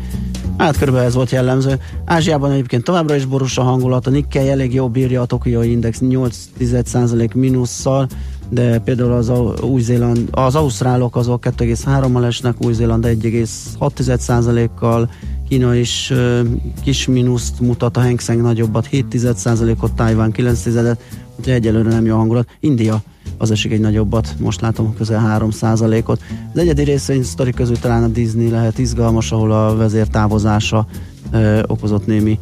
[0.57, 1.79] Hát körülbelül ez volt jellemző.
[2.05, 5.99] Ázsiában egyébként továbbra is borús a hangulat, a Nikkei elég jó bírja a Tokioi Index
[6.01, 8.07] 8,1% mínusszal,
[8.49, 9.31] de például az,
[9.62, 15.10] Új-Zéland, az ausztrálok azok 2,3-mal esnek, Új-Zéland 1,6%-kal,
[15.49, 16.41] Kína is ö,
[16.84, 21.01] kis mínuszt mutat, a Hang nagyobbat 7%-ot, Tájván 9%-et,
[21.36, 22.47] úgyhogy egyelőre nem jó hangulat.
[22.60, 23.01] India
[23.38, 26.21] az esik egy nagyobbat, most látom közel 3%-ot.
[26.53, 30.86] Az egyedi részvény sztori közül talán a Disney lehet izgalmas, ahol a vezér távozása
[31.31, 32.39] ö, okozott némi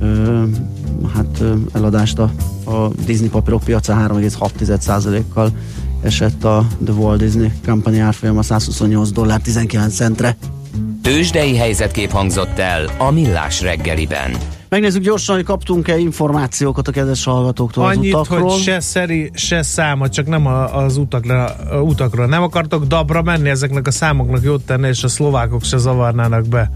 [0.00, 0.42] ö,
[1.14, 2.30] hát ö, eladást a,
[2.64, 5.50] a Disney papírok piaca 3,6%-kal
[6.02, 10.36] esett a The Walt Disney Company árfolyama 128 dollár 19 centre.
[11.02, 14.30] Tőzsdei helyzetkép hangzott el a Millás reggeliben.
[14.72, 18.50] Megnézzük gyorsan, hogy kaptunk-e információkat a kedves hallgatóktól Annyit, az utakról.
[18.50, 22.26] hogy se szeri, se száma, csak nem az utakra, a utakról.
[22.26, 26.70] Nem akartok dabra menni, ezeknek a számoknak jót tenni, és a szlovákok se zavarnának be.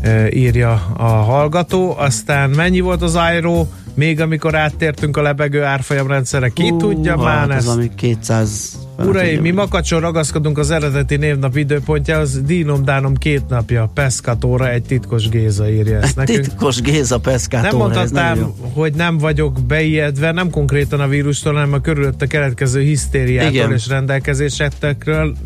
[0.00, 1.94] E, írja a hallgató.
[1.98, 6.48] Aztán mennyi volt az IRO, még amikor áttértünk a lebegő árfolyamrendszerre?
[6.48, 7.76] Ki Hú, tudja már hát ez ezt?
[7.76, 14.70] ami 200 Uraim, mi makacson ragaszkodunk az eredeti névnap időpontjához, dínom dánom két napja, Peszkatóra
[14.70, 16.40] egy titkos Géza írja ezt nekünk.
[16.40, 17.70] Titkos Géza Peszkátóra.
[17.70, 23.50] Nem mondhatnám, hogy nem vagyok beijedve, nem konkrétan a vírustól, hanem a körülötte keletkező hisztériától
[23.50, 23.72] Igen.
[23.72, 25.36] és rendelkezésekről.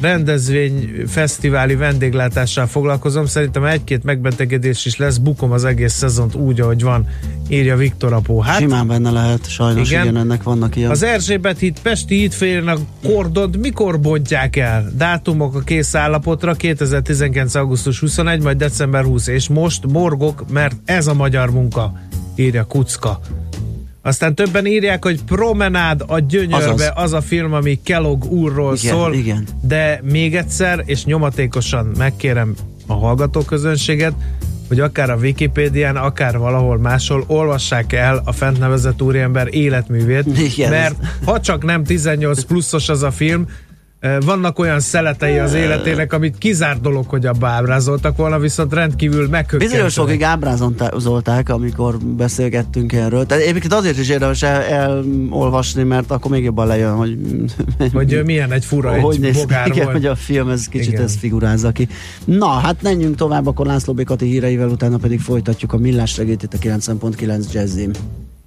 [0.00, 3.26] Rendezvény, fesztiváli vendéglátással foglalkozom.
[3.26, 5.16] Szerintem egy-két megbetegedés is lesz.
[5.16, 7.06] Bukom az egész szezont úgy, ahogy van,
[7.48, 8.40] írja Viktor Apó.
[8.40, 10.02] Hát Simán benne lehet, sajnos Igen.
[10.02, 10.90] igen, ennek vannak ilyen.
[10.90, 14.92] az Erzsébet híd Pesti hídfélén a kordont mikor bontják el?
[14.96, 17.54] Dátumok a kész állapotra 2019.
[17.54, 21.92] augusztus 21, majd december 20, és most morgok, mert ez a magyar munka,
[22.36, 23.20] írja Kucka.
[24.06, 26.92] Aztán többen írják, hogy Promenád a gyönyörbe Azaz.
[26.94, 29.14] az a film, ami Kellogg úrról Igen, szól.
[29.14, 29.46] igen.
[29.62, 32.54] De még egyszer, és nyomatékosan megkérem
[32.86, 34.12] a hallgatóközönséget,
[34.68, 40.70] hogy akár a Wikipédián, akár valahol máshol olvassák el a fent nevezett úriember életművét, Igen,
[40.70, 43.46] mert ha csak nem 18 pluszos az a film,
[44.24, 49.70] vannak olyan szeletei az életének, amit kizárt dolog, hogy abba ábrázoltak volna, viszont rendkívül meghökkentőek.
[49.70, 53.26] Bizonyos sokig ábrázolták, amikor beszélgettünk erről.
[53.26, 57.18] Tehát egyébként azért is érdemes el, elolvasni, mert akkor még jobban lejön, hogy
[57.92, 59.96] Hogy milyen egy fura, hogy egy néz ki, bogár igen, volt.
[59.96, 61.02] hogy a film ez kicsit Igen.
[61.02, 61.88] ezt figurázza ki.
[62.24, 66.54] Na, hát menjünk tovább, akkor László Békati híreivel, utána pedig folytatjuk a millás regét itt
[66.54, 67.90] a 90.9 Jazzim.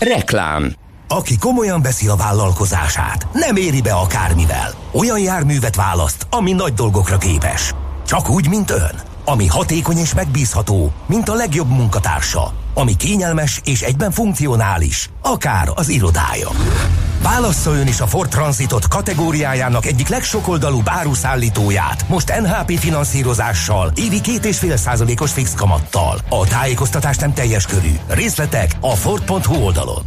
[0.00, 0.72] Reklám
[1.08, 4.74] Aki komolyan veszi a vállalkozását, nem éri be akármivel.
[4.92, 7.72] Olyan járművet választ, ami nagy dolgokra képes.
[8.06, 9.15] Csak úgy, mint ön.
[9.28, 12.52] Ami hatékony és megbízható, mint a legjobb munkatársa.
[12.74, 16.48] Ami kényelmes és egyben funkcionális, akár az irodája.
[17.22, 24.76] Válassza ön is a Ford Transitot kategóriájának egyik legsokoldalúbb áruszállítóját, most NHP finanszírozással, évi 2,5
[24.76, 26.18] százalékos fix kamattal.
[26.28, 27.92] A tájékoztatás nem teljes körű.
[28.08, 30.02] Részletek a Ford.hu oldalon.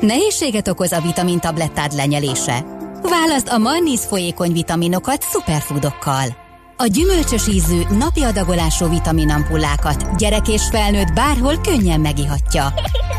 [0.00, 2.64] Nehézséget okoz a vitamintablettád lenyelése?
[3.08, 6.44] Válaszd a Marnis folyékony vitaminokat szuperfoodokkal.
[6.76, 12.74] A gyümölcsös ízű, napi adagolású vitaminampullákat gyerek és felnőtt bárhol könnyen megihatja.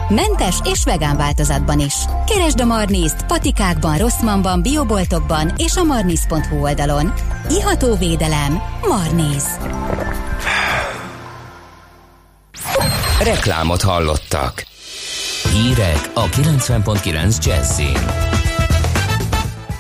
[0.10, 1.94] Mentes és vegán változatban is.
[2.26, 7.14] Keresd a Marniszt patikákban, Rosszmanban, bioboltokban és a marnis.hu oldalon.
[7.50, 8.62] Iható védelem.
[8.88, 9.44] Marnis.
[13.24, 14.66] Reklámot hallottak.
[15.52, 18.27] Hírek a 90.9 Jazzin.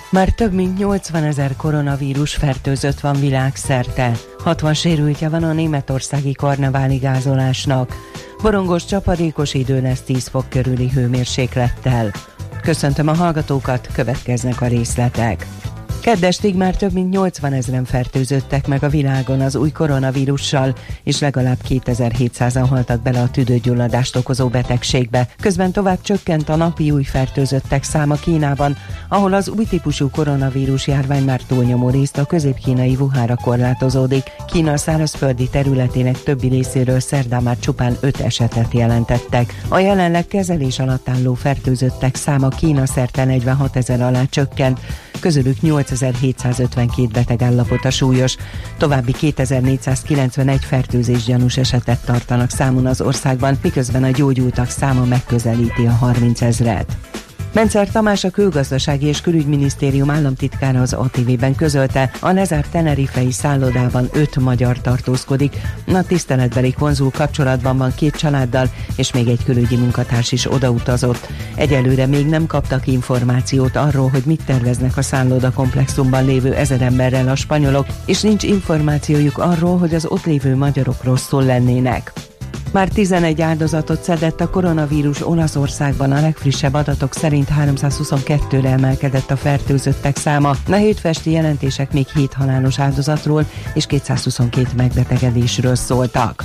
[0.09, 4.11] Már több mint 80 ezer koronavírus fertőzött van világszerte.
[4.37, 7.95] 60 sérültje van a németországi karneváli gázolásnak.
[8.41, 12.11] Borongos csapadékos idő lesz 10 fok körüli hőmérséklettel.
[12.61, 15.47] Köszöntöm a hallgatókat, következnek a részletek.
[16.01, 21.57] Keddestig már több mint 80 ezeren fertőzöttek meg a világon az új koronavírussal, és legalább
[21.69, 25.27] 2700-an haltak bele a tüdőgyulladást okozó betegségbe.
[25.41, 28.77] Közben tovább csökkent a napi új fertőzöttek száma Kínában,
[29.09, 34.23] ahol az új típusú koronavírus járvány már túlnyomó részt a közép-kínai Wuhanra korlátozódik.
[34.51, 39.61] Kína szárazföldi területének többi részéről szerdán már csupán 5 esetet jelentettek.
[39.67, 44.79] A jelenleg kezelés alatt álló fertőzöttek száma Kína szerte 46 ezer alá csökkent,
[45.19, 45.61] közülük
[46.01, 48.35] 8752 beteg állapota súlyos,
[48.77, 55.91] további 2491 fertőzés gyanús esetet tartanak számon az országban, miközben a gyógyultak száma megközelíti a
[55.91, 56.97] 30 ezret.
[57.57, 64.39] Mencer Tamás a külgazdasági és külügyminisztérium államtitkára az ATV-ben közölte, a lezárt tenerifei szállodában öt
[64.39, 65.57] magyar tartózkodik.
[65.87, 71.27] A tiszteletbeli konzul kapcsolatban van két családdal, és még egy külügyi munkatárs is odautazott.
[71.55, 77.27] Egyelőre még nem kaptak információt arról, hogy mit terveznek a szálloda komplexumban lévő ezer emberrel
[77.27, 82.11] a spanyolok, és nincs információjuk arról, hogy az ott lévő magyarok rosszul lennének.
[82.71, 90.17] Már 11 áldozatot szedett a koronavírus Olaszországban, a legfrissebb adatok szerint 322-re emelkedett a fertőzöttek
[90.17, 90.49] száma.
[90.69, 96.43] A hétfesti jelentések még 7 halálos áldozatról és 222 megbetegedésről szóltak.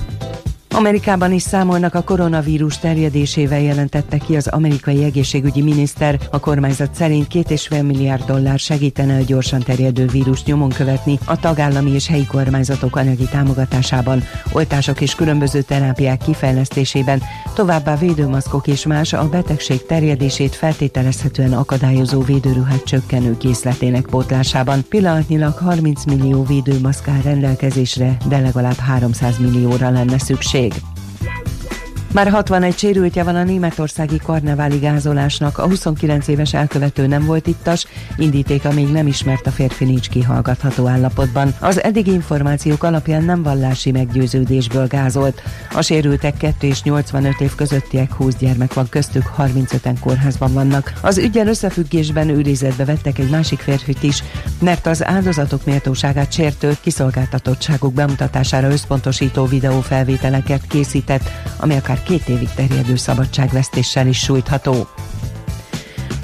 [0.72, 6.18] Amerikában is számolnak a koronavírus terjedésével jelentette ki az amerikai egészségügyi miniszter.
[6.30, 11.18] A kormányzat szerint két és fél milliárd dollár segítene a gyorsan terjedő vírus nyomon követni
[11.24, 17.22] a tagállami és helyi kormányzatok anyagi támogatásában, oltások és különböző terápiák kifejlesztésében,
[17.54, 24.84] továbbá védőmaszkok és más a betegség terjedését feltételezhetően akadályozó védőruhák csökkenő készletének pótlásában.
[24.88, 30.60] Pillanatnyilag 30 millió védőmaszk áll rendelkezésre, de legalább 300 millióra lenne szükség.
[30.70, 30.91] big.
[32.12, 37.86] Már 61 sérültje van a németországi karneváli gázolásnak, a 29 éves elkövető nem volt ittas,
[38.16, 41.54] indítéka még nem ismert a férfi nincs kihallgatható állapotban.
[41.60, 45.42] Az eddigi információk alapján nem vallási meggyőződésből gázolt.
[45.74, 50.92] A sérültek 2 és 85 év közöttiek 20 gyermek van köztük, 35-en kórházban vannak.
[51.00, 54.22] Az ügyen összefüggésben őrizetbe vettek egy másik férfit is,
[54.60, 62.96] mert az áldozatok méltóságát sértő kiszolgáltatottságuk bemutatására összpontosító videófelvételeket készített, ami akár két évig terjedő
[62.96, 64.86] szabadságvesztéssel is sújtható.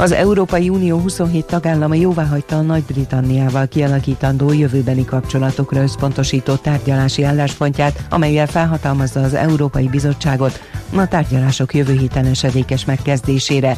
[0.01, 8.46] Az Európai Unió 27 tagállama jóváhagyta a Nagy-Britanniával kialakítandó jövőbeni kapcsolatokra összpontosító tárgyalási álláspontját, amelyel
[8.46, 10.61] felhatalmazza az Európai Bizottságot
[10.96, 13.76] a tárgyalások jövő héten esedékes megkezdésére.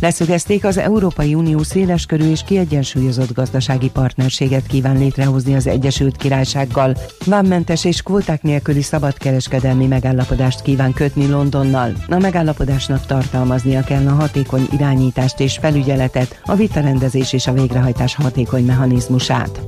[0.00, 6.96] Leszögezték, az Európai Unió széleskörű és kiegyensúlyozott gazdasági partnerséget kíván létrehozni az Egyesült Királysággal.
[7.26, 11.92] Vámmentes és kvóták nélküli szabadkereskedelmi megállapodást kíván kötni Londonnal.
[12.08, 18.64] A megállapodásnak tartalmaznia kell a hatékony irányítást és felügyeletet, a vitarendezés és a végrehajtás hatékony
[18.64, 19.60] mechanizmusát.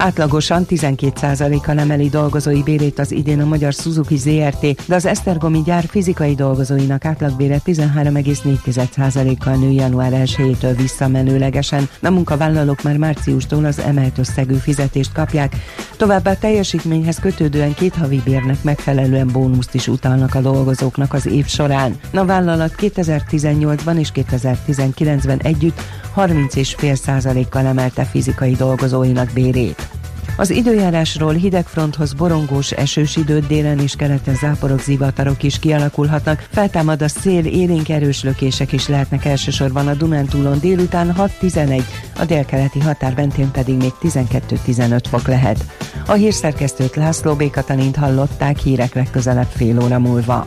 [0.00, 5.84] Átlagosan 12%-kal emeli dolgozói bérét az idén a magyar Suzuki ZRT, de az Esztergomi gyár
[5.88, 11.88] fizikai dolgozóinak átlagbére 13,4%-kal nő január 1-től visszamenőlegesen.
[12.02, 15.56] A munkavállalók már márciustól az emelt összegű fizetést kapják,
[15.96, 21.96] továbbá teljesítményhez kötődően két havi bérnek megfelelően bónuszt is utalnak a dolgozóknak az év során.
[22.12, 25.80] A vállalat 2018-ban és 2019-ben együtt
[26.18, 29.88] 30,5%-kal emelte fizikai dolgozóinak bérét.
[30.36, 36.46] Az időjárásról hidegfronthoz borongós esős időt délen és keleten záporok, zivatarok is kialakulhatnak.
[36.50, 41.82] Feltámad a szél, élénk erős lökések is lehetnek elsősorban a Dunántúlon délután 6-11,
[42.18, 45.64] a délkeleti határ mentén pedig még 12-15 fok lehet.
[46.06, 50.46] A hírszerkesztőt László Békatanint hallották hírek legközelebb fél óra múlva.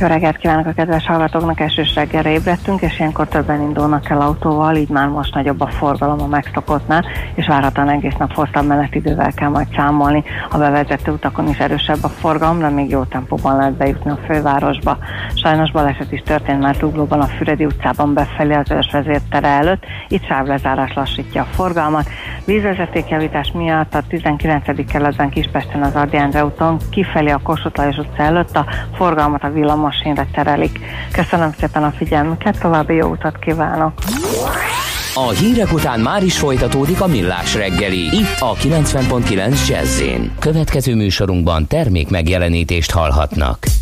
[0.00, 4.76] Jó reggelt kívánok a kedves hallgatóknak, esős reggelre ébredtünk, és ilyenkor többen indulnak el autóval,
[4.76, 9.48] így már most nagyobb a forgalom a megszokottnál, és várhatóan egész nap hosszabb menetidővel kell
[9.48, 10.24] majd számolni.
[10.50, 14.98] A bevezető utakon is erősebb a forgalom, de még jó tempóban lehet bejutni a fővárosba.
[15.34, 20.26] Sajnos baleset is történt már Duglóban, a Füredi utcában befelé az ős vezértere előtt, itt
[20.26, 22.08] sávlezárás lassítja a forgalmat.
[22.44, 24.86] Vízvezetékjavítás miatt a 19.
[24.86, 29.50] kerületben Kispesten az Adi Endre úton kifelé a Kossuth Lajos utca előtt a forgalmat a
[29.82, 30.78] villamosínre terelik.
[31.12, 33.92] Köszönöm szépen a figyelmüket, további jó utat kívánok!
[35.14, 40.02] A hírek után már is folytatódik a millás reggeli, itt a 90.9 jazz
[40.38, 43.81] Következő műsorunkban termék megjelenítést hallhatnak.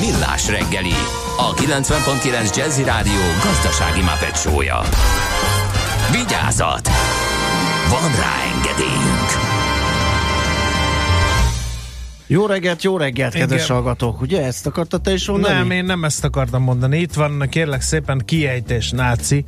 [0.00, 0.94] Millás reggeli,
[1.36, 4.80] a 90.9 Jazzy Rádió gazdasági mapetsója.
[6.12, 6.88] Vigyázat!
[7.90, 9.30] Van rá engedélyünk!
[12.26, 13.76] Jó reggelt, jó reggelt, kedves Igen.
[13.76, 14.20] hallgatók.
[14.20, 15.54] Ugye ezt akartad te is mondani?
[15.54, 16.98] Nem, én nem ezt akartam mondani.
[16.98, 19.44] Itt van, kérlek szépen, kiejtés náci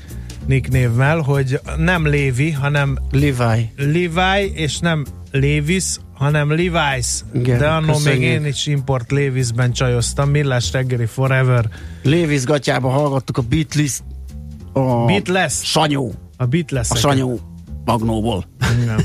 [0.46, 3.70] nicknévvel, hogy nem Lévi, hanem Levi.
[3.76, 5.84] Levi, és nem Levis,
[6.16, 7.06] hanem Levi's.
[7.34, 10.30] Igen, De annól még én is import Levisben csajoztam.
[10.30, 11.68] Millás reggeli forever.
[12.02, 14.00] Lévis gatyába hallgattuk a Beatles
[14.76, 15.52] a Beatles.
[15.62, 16.12] Sanyó.
[16.36, 16.90] A Beatles.
[16.90, 17.38] A Sanyó
[17.84, 18.44] magnóból.
[18.82, 19.00] Igen.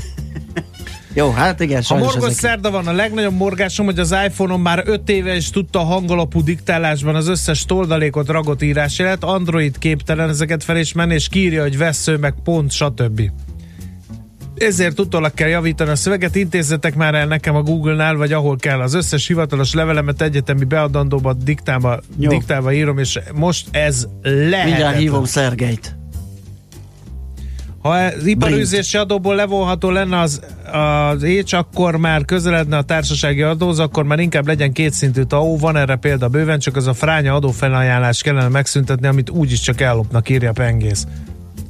[1.14, 2.38] Jó, hát igen, sajnos morgos ezek...
[2.38, 6.42] szerda van, a legnagyobb morgásom, hogy az iPhone-on már 5 éve is tudta a hangalapú
[6.42, 12.34] diktálásban az összes toldalékot ragott írásjelet, Android képtelen ezeket felismerni, és kírja, hogy vesző, meg
[12.44, 13.30] pont, stb.
[14.56, 18.80] Ezért utólag kell javítani a szöveget, intézzetek már el nekem a Google-nál, vagy ahol kell.
[18.80, 22.30] Az összes hivatalos levelemet egyetemi beadandóba diktálva, Jó.
[22.30, 24.66] diktálva írom, és most ez lehetetlen.
[24.66, 25.96] Mindjárt hívom Szergeit.
[27.82, 30.40] Ha az iparűzési adóból levonható lenne az,
[30.72, 35.56] az écs, akkor már közeledne a társasági adóz, akkor már inkább legyen kétszintű TAO.
[35.56, 40.28] Van erre példa bőven, csak az a fránya adófelajánlás kellene megszüntetni, amit úgyis csak ellopnak,
[40.28, 41.06] írja Pengész.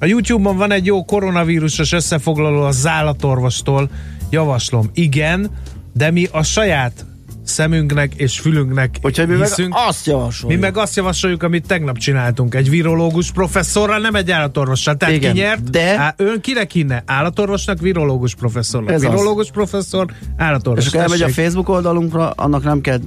[0.02, 3.90] A YouTube-on van egy jó koronavírusos összefoglaló a zállatorvostól.
[4.30, 5.50] Javaslom, igen,
[5.92, 7.06] de mi a saját
[7.44, 9.74] szemünknek és fülünknek Úgyhogy mi meg hiszünk.
[9.88, 10.60] azt javasoljuk.
[10.60, 12.54] Mi meg azt javasoljuk, amit tegnap csináltunk.
[12.54, 14.96] Egy virológus professzorral, nem egy állatorvossal.
[14.96, 15.70] Tehát Igen, ki nyert?
[15.70, 17.02] de- Á, ön kinek hinne?
[17.06, 18.92] Állatorvosnak, virológus professzornak.
[18.92, 19.10] Ez az.
[19.10, 20.84] virológus professzor, állatorvos.
[20.84, 21.28] És akkor elmegy a.
[21.28, 22.98] Facebook oldalunkra, annak nem kell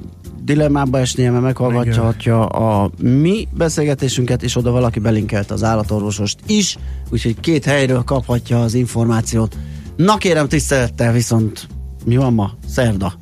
[0.46, 6.78] dilemmába esnie, mert meghallgathatja a mi beszélgetésünket, és oda valaki belinkelt az állatorvosost is,
[7.10, 9.58] úgyhogy két helyről kaphatja az információt.
[9.96, 11.68] Na kérem tisztelettel, viszont
[12.06, 12.52] mi van ma?
[12.68, 13.14] Szerda.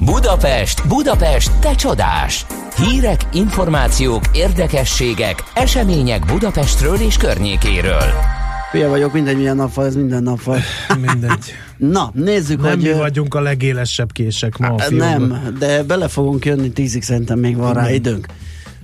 [0.00, 2.46] Budapest, Budapest, te csodás!
[2.76, 8.42] Hírek, információk, érdekességek, események Budapestről és környékéről.
[8.74, 10.58] Hülye vagyok, mindegy milyen nap van, ez minden nap van.
[11.06, 11.52] Mindegy.
[11.76, 12.82] Na, nézzük, Nem hogy...
[12.82, 15.20] mi vagyunk a legélesebb kések ma a fiúkban.
[15.20, 18.26] Nem, de bele fogunk jönni, tízig szerintem még van rá időnk.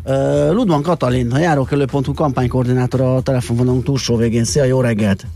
[0.05, 0.15] Uh,
[0.53, 4.45] Ludman Katalin, a járókelő.hu kampánykoordinátora a telefonvonalunk túlsó végén.
[4.45, 5.27] Szia, jó reggelt!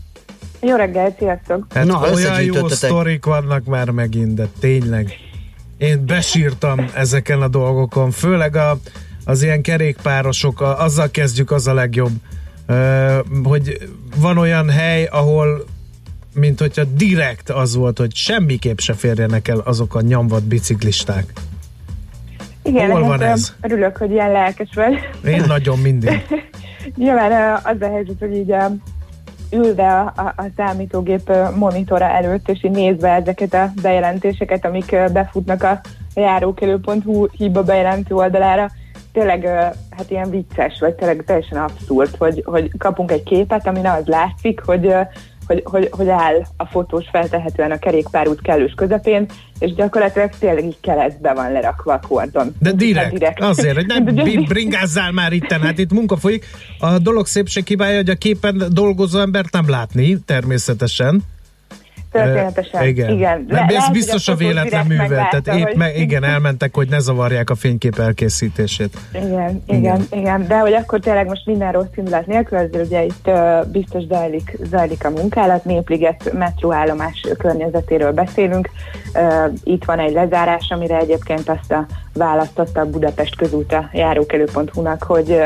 [0.61, 1.65] Jó reggelt, sziasztok!
[1.73, 5.13] Hát Na, olyan jó sztorik vannak már megint, de tényleg.
[5.77, 8.77] Én besírtam ezeken a dolgokon, főleg a,
[9.25, 12.11] az ilyen kerékpárosok, a, azzal kezdjük, az a legjobb,
[13.43, 15.65] hogy van olyan hely, ahol
[16.33, 21.33] mint hogyha direkt az volt, hogy semmiképp se férjenek el azok a nyomvat biciklisták.
[22.63, 23.55] Igen, Hol van ez?
[23.61, 24.93] Örülök, hogy ilyen lelkes vagy.
[25.25, 26.25] Én nagyon mindig.
[26.95, 28.55] Nyilván az a helyzet, hogy így
[29.51, 35.63] ülve a, a, a számítógép monitora előtt, és így nézve ezeket a bejelentéseket, amik befutnak
[35.63, 35.81] a
[36.15, 38.71] járókelő.hu hiba bejelentő oldalára,
[39.15, 39.45] tényleg
[39.89, 44.61] hát ilyen vicces, vagy tényleg teljesen abszurd, hogy, hogy kapunk egy képet, amin az látszik,
[44.65, 44.93] hogy
[45.47, 49.25] hogy, hogy, hogy áll a fotós feltehetően a kerékpárút kellős közepén,
[49.59, 52.55] és gyakorlatilag tényleg így keresztbe van lerakva a kordon.
[52.59, 54.03] De Hát direkt, azért, hogy nem
[54.47, 56.45] bringázzál már itten, hát itt munka folyik.
[56.79, 61.23] A dolog szépség hibája, hogy a képen dolgozó embert nem látni, természetesen.
[62.23, 62.83] Történetesen.
[62.87, 63.09] Igen.
[63.09, 63.45] igen.
[63.47, 65.07] Nem, Le- ez biztos a véletlen művel.
[65.29, 68.97] Tehát épp hogy- me, igen, elmentek, hogy ne zavarják a fénykép elkészítését.
[69.13, 69.63] Igen, Igen.
[69.67, 73.65] igen, igen, de hogy akkor tényleg most minden rossz indulat nélkül, azért ugye itt uh,
[73.71, 78.69] biztos zajlik, zajlik a munkálat, Népliget metróállomás környezetéről beszélünk.
[79.13, 85.29] Uh, itt van egy lezárás, amire egyébként azt a választotta a Budapest közúta járókelő.hu-nak, hogy
[85.29, 85.45] uh,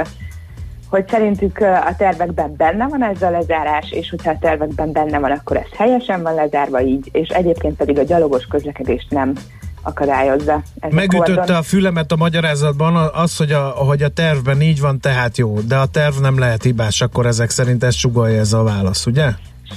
[0.89, 5.31] hogy szerintük a tervekben benne van ez a lezárás, és hogyha a tervekben benne van,
[5.31, 9.33] akkor ez helyesen van lezárva így, és egyébként pedig a gyalogos közlekedést nem
[9.81, 10.61] akadályozza.
[10.79, 11.55] Ez a Megütötte kordon.
[11.55, 15.75] a fülemet a magyarázatban az, hogy a, hogy a tervben így van, tehát jó, de
[15.75, 19.27] a terv nem lehet hibás, akkor ezek szerint ezt sugalja ez a válasz, ugye?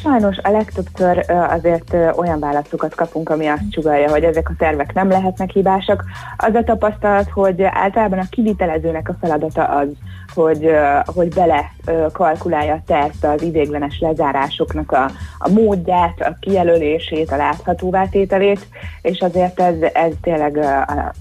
[0.02, 5.08] Sajnos a legtöbbször azért olyan válaszokat kapunk, ami azt csugalja, hogy ezek a tervek nem
[5.08, 6.04] lehetnek hibásak.
[6.36, 9.88] Az a tapasztalat, hogy általában a kivitelezőnek a feladata az,
[10.34, 10.70] hogy,
[11.06, 11.72] hogy bele
[12.12, 18.66] kalkulálja a tervbe az idéglenes lezárásoknak a, a módját, a kijelölését, a láthatóvá tételét,
[19.02, 21.12] és azért ez, ez tényleg ö, a-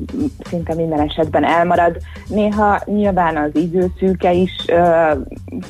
[0.50, 1.98] szinte minden esetben elmarad.
[2.28, 5.12] Néha nyilván az időszűke is ö,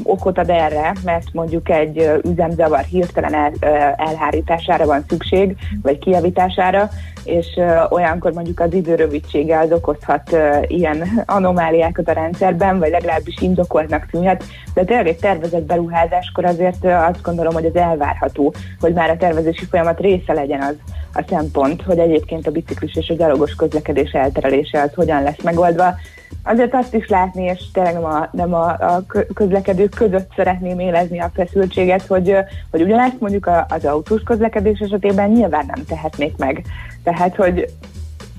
[0.03, 3.51] okot ad erre, mert mondjuk egy üzemzavar hirtelen el,
[3.97, 6.89] elhárítására van szükség, vagy kijavítására,
[7.23, 7.59] és
[7.89, 14.43] olyankor mondjuk az időrövidsége az okozhat ilyen anomáliákat a rendszerben, vagy legalábbis indokoltnak tűnhet,
[14.73, 19.65] de tényleg egy tervezett beruházáskor azért azt gondolom, hogy az elvárható, hogy már a tervezési
[19.65, 20.75] folyamat része legyen az
[21.13, 25.95] a szempont, hogy egyébként a biciklis és a gyalogos közlekedés elterelése az hogyan lesz megoldva.
[26.43, 30.79] Azért azt is látni, és tényleg nem a, nem a, a kö- közlekedők között szeretném
[30.79, 32.35] élezni a feszültséget, hogy,
[32.71, 36.63] hogy ugyanezt mondjuk az autós közlekedés esetében nyilván nem tehetnék meg.
[37.03, 37.65] Tehát, hogy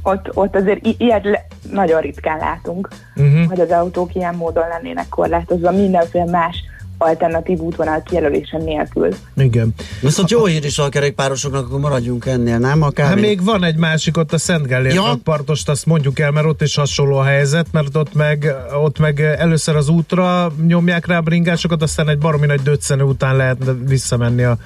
[0.03, 3.49] ott, ott azért i- ilyet le, nagyon ritkán látunk, Uh-huh.
[3.49, 6.57] hogy az autók ilyen módon lennének korlátozva mindenféle más
[7.03, 9.09] alternatív útvonal kijelölése nélkül.
[9.36, 9.74] Igen.
[10.00, 12.82] Viszont jó hír is a kerékpárosoknak, akkor maradjunk ennél, nem?
[12.82, 13.20] A Hát kávé...
[13.20, 15.18] még van egy másik ott a Szent Gellér Ja.
[15.24, 19.20] partost, azt mondjuk el, mert ott is hasonló a helyzet, mert ott meg, ott meg
[19.20, 24.42] először az útra nyomják rá a bringásokat, aztán egy baromi nagy döccenő után lehet visszamenni
[24.42, 24.57] a,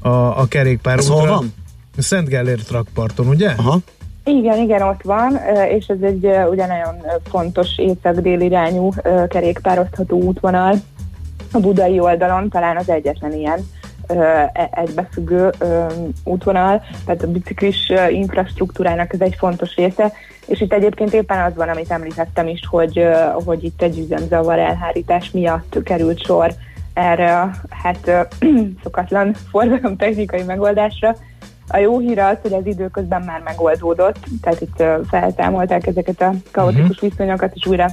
[0.00, 0.08] a,
[0.40, 1.54] a kerékpár Ez hol van?
[1.98, 3.48] Szent Gellér rakparton, ugye?
[3.56, 3.78] Aha.
[4.24, 5.38] Igen, igen, ott van,
[5.78, 6.94] és ez egy ugye nagyon
[7.30, 8.92] fontos észak-dél irányú
[9.28, 10.74] kerékpározható útvonal
[11.52, 13.60] a budai oldalon, talán az egyetlen ilyen
[14.52, 15.50] e- egybefüggő
[16.24, 20.12] útvonal, tehát a biciklis infrastruktúrának ez egy fontos része,
[20.46, 23.08] és itt egyébként éppen az van, amit említettem is, hogy,
[23.44, 26.52] hogy itt egy üzemzavar elhárítás miatt került sor
[26.94, 28.28] erre a hát
[28.82, 31.16] szokatlan forgalomtechnikai megoldásra,
[31.68, 36.32] a jó hír az, hogy az időközben már megoldódott, tehát itt ö, felszámolták ezeket a
[36.50, 37.86] kaotikus viszonyokat, és újra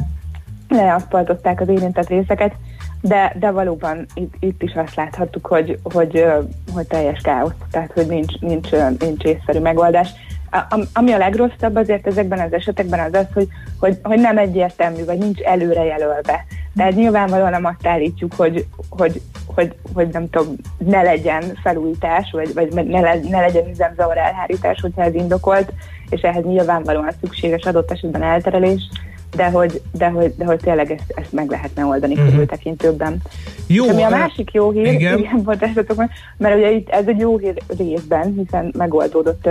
[0.69, 2.53] leaszfaltozták az érintett részeket,
[3.01, 6.25] de, de valóban itt, itt is azt láthattuk, hogy, hogy,
[6.73, 8.69] hogy teljes káosz, tehát hogy nincs, nincs,
[8.99, 10.09] nincs észszerű megoldás.
[10.51, 13.47] A- am- Ami a legrosszabb azért ezekben az esetekben az az, hogy,
[13.79, 16.45] hogy, hogy nem egyértelmű, vagy nincs előrejelölve.
[16.75, 22.53] Tehát nyilvánvalóan nem azt állítjuk, hogy, hogy, hogy, hogy nem tudom, ne legyen felújítás, vagy,
[22.53, 25.73] vagy ne, le, ne legyen üzemzavar elhárítás, hogyha ez indokolt,
[26.09, 28.89] és ehhez nyilvánvalóan szükséges adott esetben elterelés,
[29.35, 32.29] de hogy, de hogy, de hogy tényleg ezt, ezt meg lehetne oldani uh-huh.
[32.29, 33.21] körültekintőbben.
[33.67, 35.17] Jó, És ami a másik jó hír, igen.
[35.17, 39.49] igen, bocsássatok meg, mert ugye itt ez egy jó hír részben, hiszen megoldódott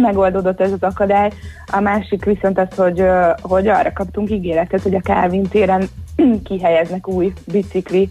[0.00, 1.30] megoldódott ez az akadály.
[1.66, 3.04] A másik viszont az, hogy,
[3.40, 5.88] hogy arra kaptunk ígéretet, hogy a Calvin téren
[6.44, 8.10] kihelyeznek új bicikli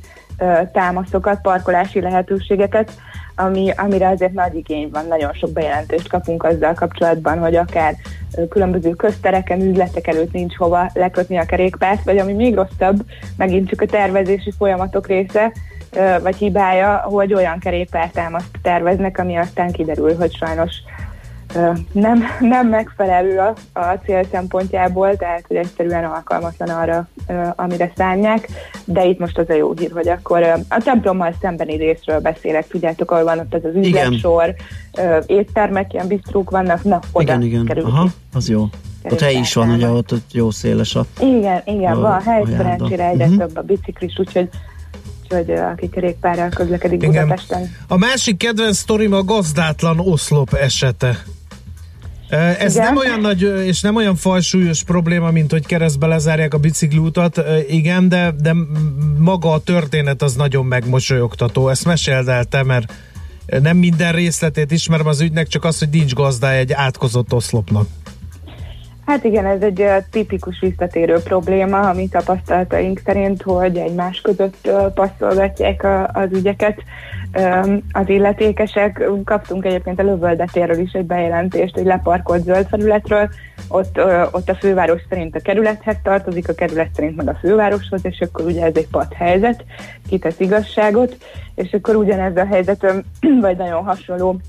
[0.71, 2.91] támaszokat, parkolási lehetőségeket,
[3.35, 7.95] ami, amire azért nagy igény van, nagyon sok bejelentést kapunk azzal kapcsolatban, hogy akár
[8.49, 13.05] különböző köztereken, üzletek előtt nincs hova lekötni a kerékpárt, vagy ami még rosszabb,
[13.37, 15.51] megint csak a tervezési folyamatok része,
[16.21, 20.73] vagy hibája, hogy olyan kerékpártámaszt terveznek, ami aztán kiderül, hogy sajnos
[21.91, 27.07] nem, nem megfelelő a, a cél szempontjából, tehát hogy egyszerűen alkalmatlan arra,
[27.55, 28.49] amire szánják,
[28.85, 33.11] de itt most az a jó hír, hogy akkor a templommal szembeni részről beszélek, tudjátok,
[33.11, 34.05] ahol van ott ez az Igen.
[34.05, 34.55] üzletsor,
[35.25, 37.65] éttermek, ilyen bistrók vannak, na, oda Igen, igen.
[37.65, 38.65] kerül Aha, az jó.
[39.09, 41.05] Ott hely is van, ugye ott, ott jó széles a...
[41.19, 43.37] Igen, igen, A- van hely, szerencsére egyre Mhm.
[43.37, 44.49] több a biciklis, úgyhogy
[45.23, 47.11] úgyhogy aki kerékpárral közlekedik Igen.
[47.23, 47.75] Budapesten.
[47.87, 51.17] A másik kedvenc sztorim a gazdátlan oszlop esete.
[52.59, 52.85] Ez Igen.
[52.85, 58.09] nem olyan nagy és nem olyan fajsúlyos probléma, mint hogy keresztbe lezárják a bicikliutat, igen,
[58.09, 58.55] de, de
[59.17, 61.69] maga a történet az nagyon megmosolyogtató.
[61.69, 62.93] Ezt meséld el te, mert
[63.61, 67.87] nem minden részletét ismerem az ügynek, csak az, hogy nincs gazdája egy átkozott oszlopnak.
[69.05, 75.87] Hát igen, ez egy tipikus visszatérő probléma, a mi tapasztalataink szerint, hogy egymás között passzolgatják
[76.13, 76.83] az ügyeket.
[77.91, 79.03] Az illetékesek.
[79.23, 83.29] Kaptunk egyébként a lövöldetéről is egy bejelentést egy leparkolt zöld felületről,
[83.67, 83.99] ott,
[84.31, 88.45] ott a főváros szerint a kerülethez tartozik, a kerület szerint meg a fővároshoz, és akkor
[88.45, 89.63] ugye ez egy padhelyzet,
[90.09, 91.17] kitesz igazságot,
[91.55, 92.93] és akkor ugyanez a helyzet,
[93.41, 94.39] vagy nagyon hasonló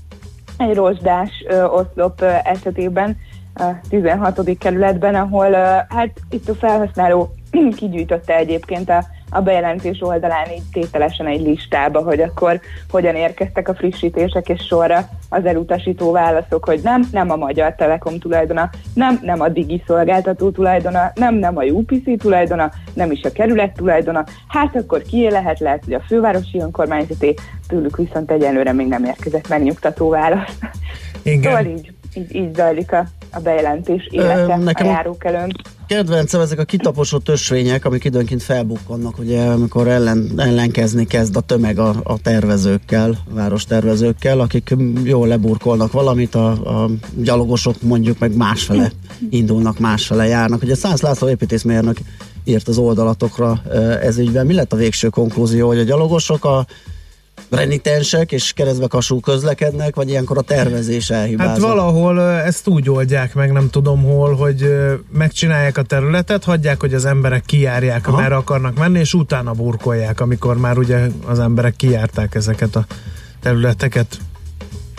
[0.57, 3.17] egy rozsdás oszlop esetében
[3.61, 4.57] a 16.
[4.57, 5.51] kerületben, ahol
[5.89, 7.33] hát itt a felhasználó
[7.77, 13.75] kigyűjtötte egyébként a, a bejelentés oldalán így tételesen egy listába, hogy akkor hogyan érkeztek a
[13.75, 19.41] frissítések, és sorra az elutasító válaszok, hogy nem, nem a Magyar Telekom tulajdona, nem, nem
[19.41, 24.75] a Digi szolgáltató tulajdona, nem, nem a UPC tulajdona, nem is a kerület tulajdona, hát
[24.75, 27.33] akkor kié lehet, lehet, hogy a fővárosi önkormányzaté,
[27.67, 30.57] tőlük viszont egyelőre még nem érkezett megnyugtató válasz.
[31.23, 31.41] Igen.
[31.41, 35.51] Szóval így, így, így zajlik a a bejelentés élete Ö, nekem a a- járókelőn.
[35.87, 41.79] Kedvencem ezek a kitaposott ösvények, amik időnként felbukkannak, ugye, amikor ellen, ellenkezni kezd a tömeg
[41.79, 48.91] a, a tervezőkkel, város tervezőkkel, akik jól leburkolnak valamit, a, a gyalogosok mondjuk meg másfele
[49.29, 50.61] indulnak, másfele járnak.
[50.63, 51.97] Ugye Szász László építészmérnök
[52.43, 53.61] írt az oldalatokra
[54.01, 54.45] ez ügyben.
[54.45, 56.65] Mi lett a végső konklúzió, hogy a gyalogosok a
[57.49, 61.51] renitensek és keresztbe kasul közlekednek, vagy ilyenkor a tervezés elhibázott?
[61.51, 64.73] Hát valahol ezt úgy oldják meg, nem tudom hol, hogy
[65.11, 68.21] megcsinálják a területet, hagyják, hogy az emberek kijárják, Aha.
[68.21, 72.85] merre akarnak menni, és utána burkolják, amikor már ugye az emberek kijárták ezeket a
[73.41, 74.17] területeket.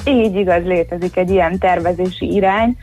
[0.05, 2.77] Így igaz, létezik egy ilyen tervezési irány,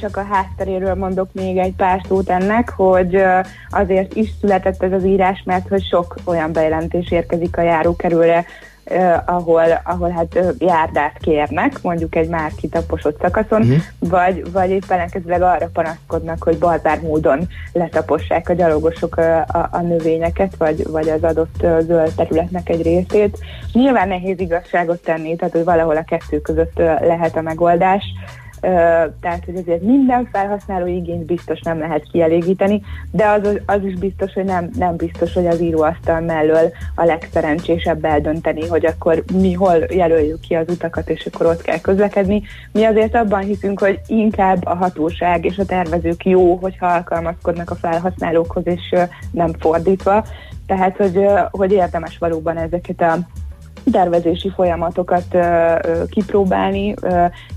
[0.00, 3.22] csak a hátteréről mondok még egy pár szót ennek, hogy
[3.70, 8.44] azért is született ez az írás, mert hogy sok olyan bejelentés érkezik a járókerülre,
[8.84, 13.74] ö, ahol, ahol hát járdát kérnek, mondjuk egy már kitaposott szakaszon, Mhm.
[13.98, 19.80] vagy, vagy éppen ellenkezőleg arra panaszkodnak, hogy barbár módon letapossák a gyalogosok ö, a, a
[19.80, 23.38] növényeket, vagy, vagy az adott zöld területnek egy részét.
[23.72, 28.04] Nyilván nehéz igazságot tenni, tehát hogy valahol a kettő között lehet a megoldás.
[29.20, 34.32] Tehát, hogy azért minden felhasználó igényt biztos nem lehet kielégíteni, de az, az is biztos,
[34.32, 39.76] hogy nem, nem biztos, hogy az íróasztal mellől a legszerencsésebb eldönteni, hogy akkor mi hol
[39.90, 42.42] jelöljük ki az utakat, és akkor ott kell közlekedni.
[42.72, 47.74] Mi azért abban hiszünk, hogy inkább a hatóság és a tervezők jó, hogyha alkalmazkodnak a
[47.74, 48.94] felhasználókhoz, és
[49.30, 50.24] nem fordítva.
[50.66, 53.18] Tehát, hogy, hogy érdemes valóban ezeket a
[53.92, 55.36] tervezési folyamatokat
[56.08, 56.94] kipróbálni,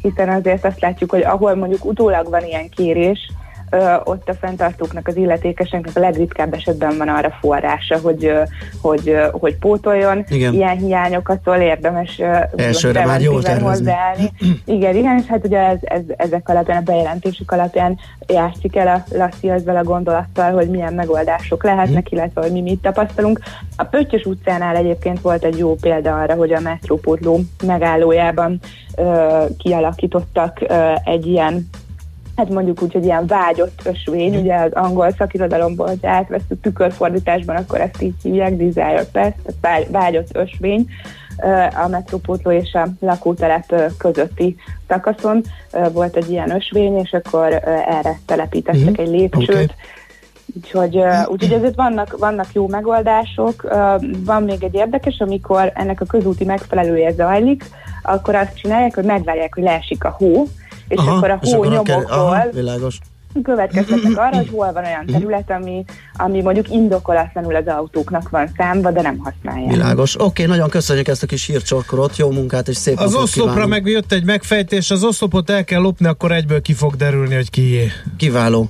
[0.01, 3.31] hiszen azért azt látjuk, hogy ahol mondjuk utólag van ilyen kérés,
[3.73, 8.41] ö, ott a fenntartóknak, az illetékeseknek a legritkább esetben van arra forrása, hogy, ö,
[8.81, 10.53] hogy, ö, hogy pótoljon Igen.
[10.53, 12.21] ilyen hiányokat, szóval érdemes
[12.55, 13.67] Elsőre már jól tervezni.
[13.67, 14.31] hozzáállni.
[14.65, 19.15] Igen, igen, és hát ugye ez, ez, ezek alapján, a bejelentésük alapján játszik el a
[19.17, 23.39] Laci ezzel a gondolattal, hogy milyen megoldások lehetnek, illetve hogy mi mit tapasztalunk.
[23.77, 28.59] A Pöttyös utcánál egyébként volt egy jó példa arra, hogy a metrópótló megállójában
[28.95, 31.69] ö, kialakítottak ö, egy ilyen
[32.35, 37.81] hát mondjuk úgy, hogy ilyen vágyott ösvény, ugye az angol szakirodalomból, hogy átvesztük tükörfordításban, akkor
[37.81, 40.85] ezt így hívják, desire pass, tehát vágy- vágyott ösvény
[41.83, 44.55] a metrópótló és a lakótelep közötti
[44.87, 45.41] szakaszon
[45.91, 47.53] volt egy ilyen ösvény, és akkor
[47.87, 49.01] erre telepítettek Mhm.
[49.01, 49.73] egy lépcsőt, Oké.
[50.55, 53.61] Úgyhogy, úgyhogy ezért vannak, vannak jó megoldások.
[54.25, 57.65] Van még egy érdekes, amikor ennek a közúti megfelelője zajlik,
[58.03, 60.47] akkor azt csinálják, hogy megvárják, hogy leesik a hó,
[60.87, 62.83] és Aha, akkor a hó nyomokból
[63.43, 68.91] következtetnek arra, hogy hol van olyan terület, ami, ami mondjuk indokolatlanul az autóknak van számba,
[68.91, 69.71] de nem használják.
[69.71, 70.19] Világos.
[70.19, 73.69] Oké, nagyon köszönjük ezt a kis hírcsorkorot, jó munkát és szép Az oszlopra kívánunk.
[73.69, 77.49] meg jött egy megfejtés, az oszlopot el kell lopni, akkor egyből ki fog derülni, hogy
[77.49, 77.91] kié.
[78.17, 78.69] Kiváló.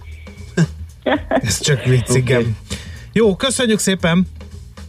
[1.28, 2.58] Ez csak vicc, igen.
[3.14, 4.28] Jó, köszönjük szépen!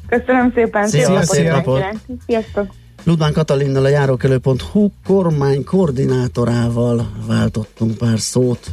[0.08, 1.84] Köszönöm szépen, Szia, szép napot.
[2.26, 2.66] Sziasztok!
[3.04, 8.70] Ludván Katalinnal a járókelő.hu kormány koordinátorával váltottunk pár szót.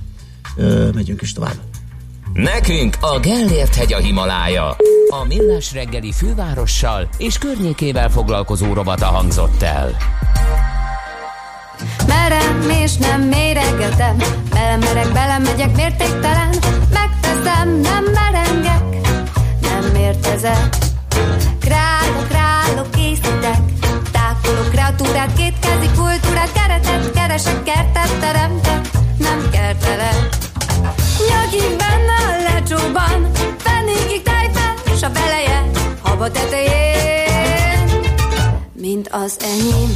[0.56, 1.56] Ö, megyünk is tovább.
[2.34, 4.76] Nekünk a Gellért hegy a Himalája.
[5.10, 9.96] A Millás reggeli fővárossal és környékével foglalkozó rovata hangzott el.
[12.08, 14.18] Merem és nem méregetem
[14.50, 16.50] Belemerek, belemegyek mértéktelen
[16.94, 19.10] Megteszem, nem merengek
[19.62, 20.78] Nem mértezek
[21.60, 23.71] Králok, králok, készítek
[24.72, 30.30] Kreatúrát, kétkezi kultúrát Keretet keresek, kertet teremtek Nem kertelek.
[31.30, 37.90] Nyakig benne a lecsóban Fennékig tájfel, s a beleje Haba tetején.
[38.74, 39.96] Mint az enyém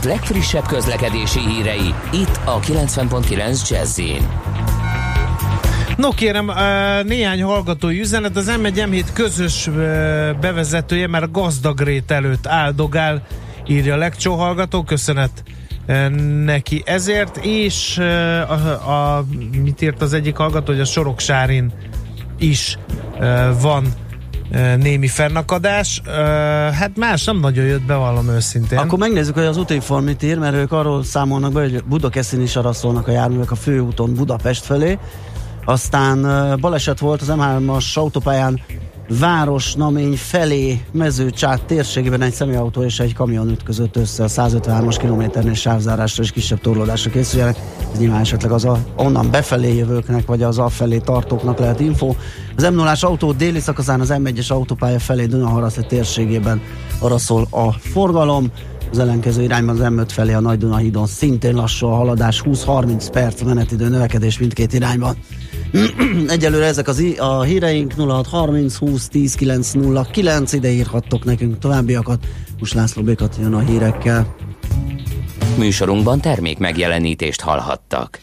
[0.00, 4.00] Budapest legfrissebb közlekedési hírei, itt a 90.9 jazz
[5.96, 6.52] No kérem,
[7.06, 9.68] néhány hallgatói üzenet, az M1 M7 közös
[10.40, 13.26] bevezetője már a gazdagrét előtt áldogál,
[13.66, 15.42] írja legcsó hallgató, köszönet
[16.44, 17.98] neki ezért, és
[18.48, 18.52] a,
[18.90, 19.24] a,
[19.62, 21.72] mit írt az egyik hallgató, hogy a Soroksárin
[22.38, 22.78] is
[23.60, 23.84] van
[24.78, 26.02] némi fennakadás.
[26.72, 28.78] Hát más nem nagyon jött be, vallom őszintén.
[28.78, 32.56] Akkor megnézzük, hogy az útinform mit ír, mert ők arról számolnak be, hogy Budakeszin is
[32.56, 34.98] arra szólnak a járművek a főúton Budapest felé.
[35.64, 36.26] Aztán
[36.60, 38.60] baleset volt az M3-as autópályán
[39.18, 45.54] város namény felé mezőcsát térségében egy személyautó és egy kamion ütközött össze a 153-as kilométernél
[45.54, 47.56] sávzárásra és kisebb torlódásra készüljenek.
[47.92, 52.14] Ez nyilván esetleg az a, onnan befelé jövőknek, vagy az afelé tartóknak lehet info.
[52.56, 56.60] Az m 0 autó déli szakaszán az M1-es autópálya felé Dunaharaszti térségében
[56.98, 58.50] arra szól a forgalom.
[58.90, 63.08] Az ellenkező irányban az M5 felé a Nagy Duna hídon szintén lassú a haladás, 20-30
[63.12, 65.16] perc menetidő növekedés mindkét irányban.
[66.28, 72.26] Egyelőre ezek az i- a híreink 0630 20 10 909 ide írhattok nekünk továbbiakat.
[72.58, 74.34] Most László Békat jön a hírekkel.
[75.56, 78.20] Műsorunkban termék megjelenítést hallhattak.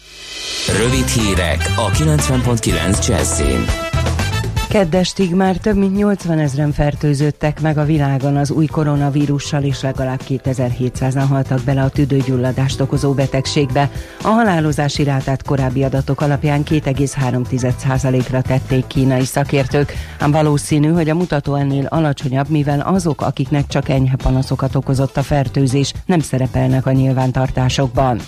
[0.77, 3.41] Rövid hírek a 90.9 jazz
[4.69, 10.21] Keddestig már több mint 80 ezeren fertőzöttek meg a világon az új koronavírussal, és legalább
[10.27, 13.91] 2700-an haltak bele a tüdőgyulladást okozó betegségbe.
[14.23, 21.55] A halálozási rátát korábbi adatok alapján 2,3%-ra tették kínai szakértők, ám valószínű, hogy a mutató
[21.55, 28.19] ennél alacsonyabb, mivel azok, akiknek csak enyhe panaszokat okozott a fertőzés, nem szerepelnek a nyilvántartásokban.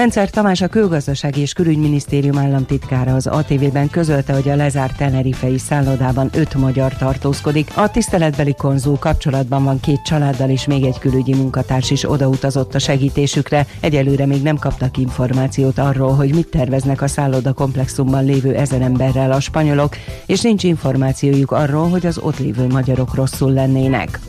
[0.00, 6.30] Rendszer Tamás a Külgazdasági és Külügyminisztérium államtitkára az ATV-ben közölte, hogy a lezárt tenerifei szállodában
[6.34, 7.70] öt magyar tartózkodik.
[7.74, 12.78] A tiszteletbeli konzul kapcsolatban van két családdal, és még egy külügyi munkatárs is odautazott a
[12.78, 13.66] segítésükre.
[13.80, 19.32] Egyelőre még nem kaptak információt arról, hogy mit terveznek a szálloda komplexumban lévő ezer emberrel
[19.32, 19.96] a spanyolok,
[20.26, 24.20] és nincs információjuk arról, hogy az ott lévő magyarok rosszul lennének.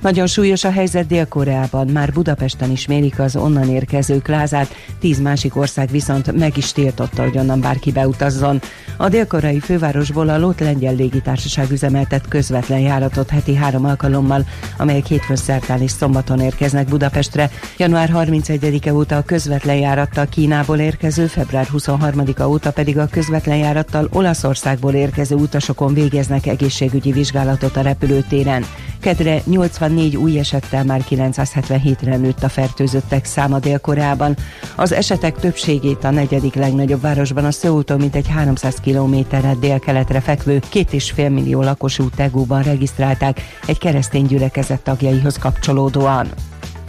[0.00, 5.56] Nagyon súlyos a helyzet Dél-Koreában, már Budapesten is mérik az onnan érkezők lázát, tíz másik
[5.56, 8.60] ország viszont meg is tiltotta, hogy onnan bárki beutazzon.
[8.96, 14.44] A dél-koreai fővárosból a Lót Lengyel Légitársaság üzemeltet közvetlen járatot heti három alkalommal,
[14.78, 17.50] amelyek hétfőn szerdán és szombaton érkeznek Budapestre.
[17.76, 24.08] Január 31-e óta a közvetlen járattal Kínából érkező, február 23-a óta pedig a közvetlen járattal
[24.12, 28.64] Olaszországból érkező utasokon végeznek egészségügyi vizsgálatot a repülőtéren.
[29.00, 34.36] Kedre 84 új esettel már 977-re nőtt a fertőzöttek száma Dél-Koreában.
[34.76, 40.92] Az esetek többségét a negyedik legnagyobb városban a Szöultól mintegy 300 kilométerre délkeletre fekvő két
[40.92, 46.28] és fél millió lakosú Tegúban regisztrálták egy keresztény gyülekezet tagjaihoz kapcsolódóan.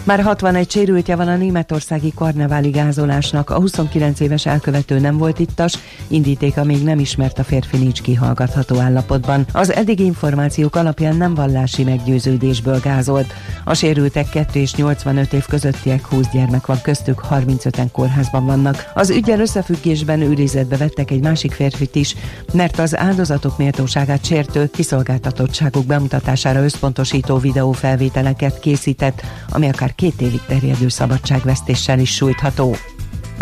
[0.04, 3.50] Már 61 sérültje van a németországi karneváli gázolásnak.
[3.50, 5.78] A 29 éves elkövető nem volt ittas,
[6.08, 9.46] indítéka még nem ismert a férfi nincs kihallgatható állapotban.
[9.54, 13.34] Az eddigi információk alapján nem vallási meggyőződésből gázolt.
[13.66, 18.92] A sérültek 2 és 85 év közöttiek 20 gyermek van köztük, 35-en kórházban vannak.
[18.94, 22.16] Az ügyel összefüggésben őrizetbe vettek egy másik férfit is,
[22.54, 30.88] mert az áldozatok méltóságát sértő kiszolgáltatottságuk bemutatására összpontosító videófelvételeket készített, ami akár két évig terjedő
[30.88, 32.76] szabadságvesztéssel is sújtható.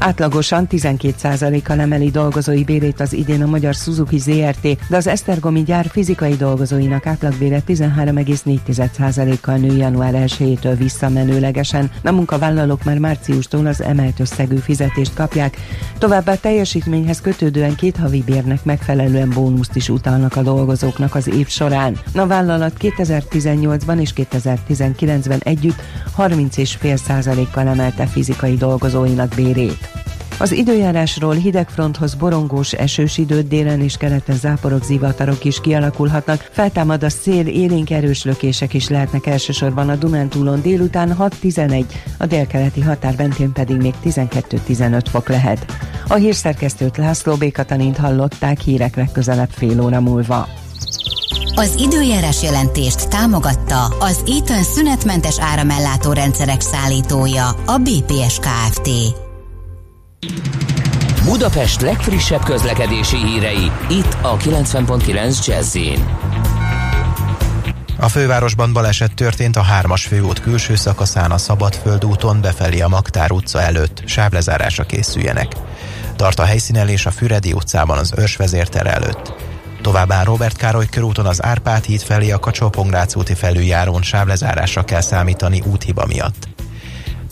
[0.01, 5.85] Átlagosan 12%-kal emeli dolgozói bérét az idén a magyar Suzuki ZRT, de az Esztergomi gyár
[5.85, 11.91] fizikai dolgozóinak átlagbére 13,4%-kal nő január 1-től visszamenőlegesen.
[12.03, 15.57] A munkavállalók már márciustól az emelt összegű fizetést kapják,
[15.97, 21.97] továbbá teljesítményhez kötődően két havi bérnek megfelelően bónuszt is utalnak a dolgozóknak az év során.
[22.15, 25.81] A vállalat 2018-ban és 2019-ben együtt
[26.17, 29.88] 30,5%-kal emelte fizikai dolgozóinak bérét.
[30.39, 36.49] Az időjárásról hidegfronthoz borongós esős időt délen és keleten záporok, zivatarok is kialakulhatnak.
[36.51, 41.83] Feltámad a szél, élénk erős lökések is lehetnek elsősorban a Dunántúlon délután 6-11,
[42.17, 45.65] a délkeleti határ mentén pedig még 12-15 fok lehet.
[46.07, 50.47] A hírszerkesztőt László Békatanint hallották hírek legközelebb fél óra múlva.
[51.55, 58.89] Az időjárás jelentést támogatta az Eaton szünetmentes áramellátó rendszerek szállítója, a BPS Kft.
[61.25, 65.77] Budapest legfrissebb közlekedési hírei, itt a 90.9 jazz
[67.97, 73.31] A fővárosban baleset történt a hármas főút külső szakaszán a Szabadföld úton befelé a Magtár
[73.31, 74.01] utca előtt.
[74.05, 75.51] Sávlezárásra készüljenek.
[76.15, 79.33] Tart a helyszínelés a Füredi utcában az Őrsvezértere előtt.
[79.81, 82.71] Továbbá Robert Károly körúton az Árpád híd felé a kacsó
[83.15, 86.58] úti felüljárón sávlezárásra kell számítani úthiba miatt.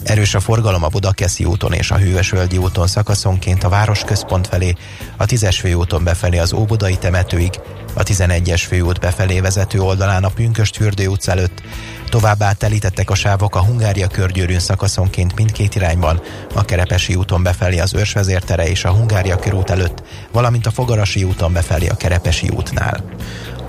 [0.07, 4.73] Erős a forgalom a Budakeszi úton és a Hűvösvölgyi úton szakaszonként a városközpont felé,
[5.17, 7.59] a 10-es főúton befelé az Óbudai temetőig,
[7.93, 11.61] a 11-es főút befelé vezető oldalán a Pünköst fürdő utca előtt,
[12.09, 16.21] továbbá telítettek a sávok a Hungária körgyűrűn szakaszonként mindkét irányban,
[16.53, 21.53] a Kerepesi úton befelé az Őrsvezértere és a Hungária körút előtt, valamint a Fogarasi úton
[21.53, 23.03] befelé a Kerepesi útnál.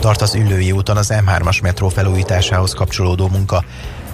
[0.00, 3.64] Tart az Üllői úton az M3-as metró felújításához kapcsolódó munka,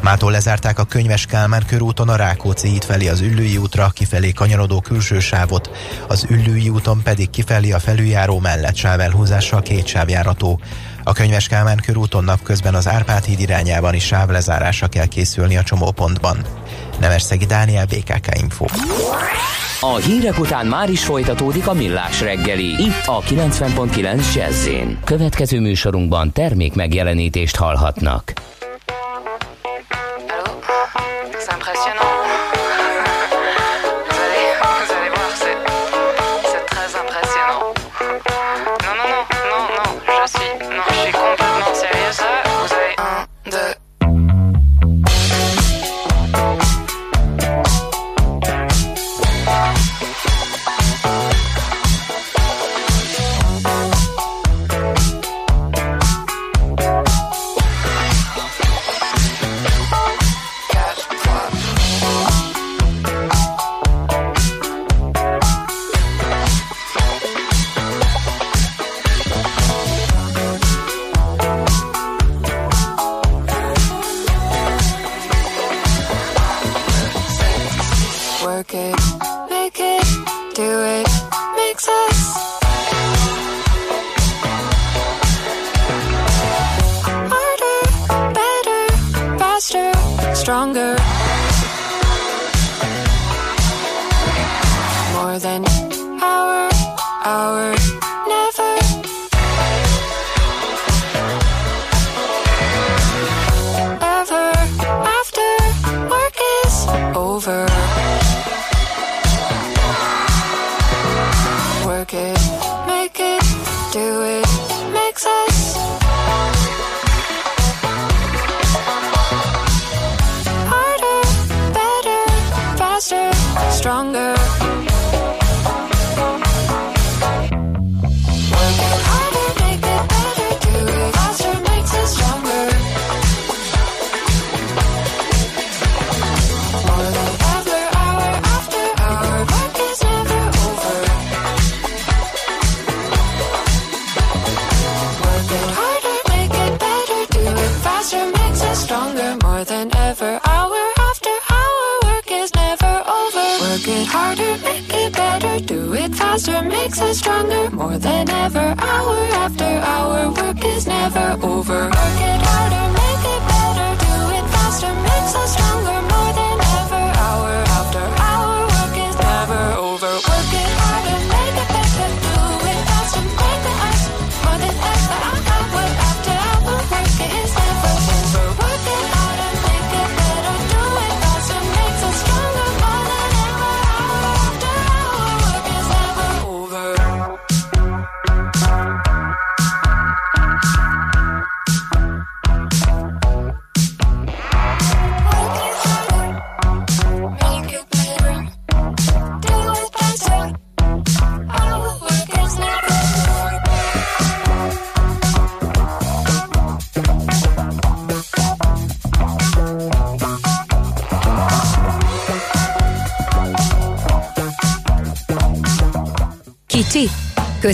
[0.01, 4.81] Mától lezárták a Könyves Kálmán körúton a Rákóczi híd felé az Üllői útra, kifelé kanyarodó
[4.81, 5.71] külső sávot,
[6.09, 10.61] az Üllői úton pedig kifelé a felüljáró mellett sávelhúzással két sávjárató.
[11.03, 16.37] A Könyves Kálmán körúton napközben az Árpád híd irányában is sávlezárásra kell készülni a csomópontban.
[17.01, 18.65] Nemesszegi Dániel, BKK Info.
[19.81, 24.69] A hírek után már is folytatódik a millás reggeli, itt a 90.9 jazz
[25.05, 28.33] Következő műsorunkban termék megjelenítést hallhatnak.
[79.73, 80.05] It,
[80.55, 81.09] do it,
[81.57, 82.54] makes us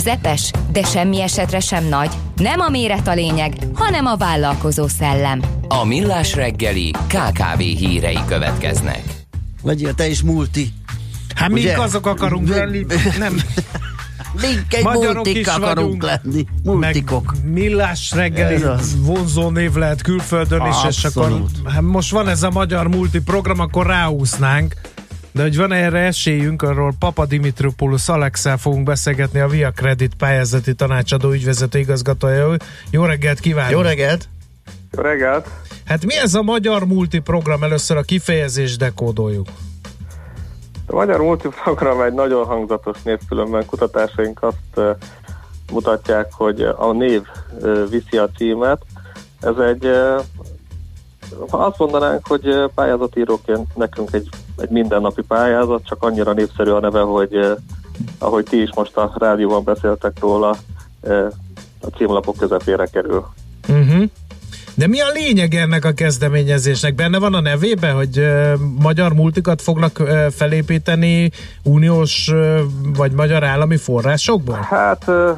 [0.03, 2.09] közepes, de semmi esetre sem nagy.
[2.35, 5.41] Nem a méret a lényeg, hanem a vállalkozó szellem.
[5.67, 9.03] A millás reggeli KKV hírei következnek.
[9.63, 10.73] Legyél te is multi.
[11.35, 12.85] Hát mink azok akarunk lenni,
[13.19, 13.35] nem.
[14.41, 16.03] Mink egy Magyarok multik is akarunk vagyunk.
[16.03, 16.45] lenni.
[16.63, 17.33] Multikok.
[17.43, 18.63] Meg millás reggeli
[18.97, 23.59] vonzó név lehet külföldön is, és akkor hát most van ez a magyar multi program,
[23.59, 24.75] akkor ráúsznánk.
[25.41, 30.73] De hogy van erre esélyünk, arról Papa Dimitropoulos Alexel fogunk beszélgetni a Via Credit pályázati
[30.73, 32.55] tanácsadó ügyvezető igazgatója.
[32.89, 33.71] Jó reggelt kívánok!
[33.71, 34.27] Jó reggelt!
[34.91, 35.49] Jó reggelt!
[35.85, 37.63] Hát mi ez a magyar multiprogram?
[37.63, 39.47] Először a kifejezést dekódoljuk.
[40.87, 44.97] A Magyar Multiprogram egy nagyon hangzatos név, különben kutatásaink azt
[45.71, 47.21] mutatják, hogy a név
[47.89, 48.81] viszi a címet.
[49.39, 49.87] Ez egy,
[51.49, 54.29] ha azt mondanánk, hogy pályázatíróként nekünk egy,
[54.61, 57.51] egy mindennapi pályázat, csak annyira népszerű a neve, hogy eh,
[58.19, 60.57] ahogy ti is most a rádióban beszéltek róla,
[61.01, 61.25] eh,
[61.81, 63.25] a címlapok közepére kerül.
[63.69, 64.03] Uh-huh.
[64.73, 66.95] De mi a lényeg ennek a kezdeményezésnek?
[66.95, 71.31] Benne van a nevében, hogy uh, magyar multikat fognak uh, felépíteni
[71.63, 72.59] uniós uh,
[72.95, 74.67] vagy magyar állami forrásokból?
[74.69, 75.31] Hát ö,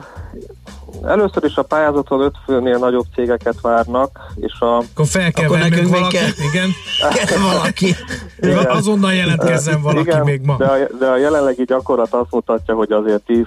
[1.03, 4.65] először is a pályázaton öt főnél nagyobb cégeket várnak, és a...
[4.78, 6.70] Akkor fel kell Akkor nekünk még valakit, kell- igen.
[7.26, 7.95] kell valaki.
[8.40, 8.65] Igen.
[8.65, 10.56] Azonnal jelentkezzen valaki Igen, még ma.
[10.57, 13.44] De a, de a jelenlegi gyakorlat azt mutatja, hogy azért 10-20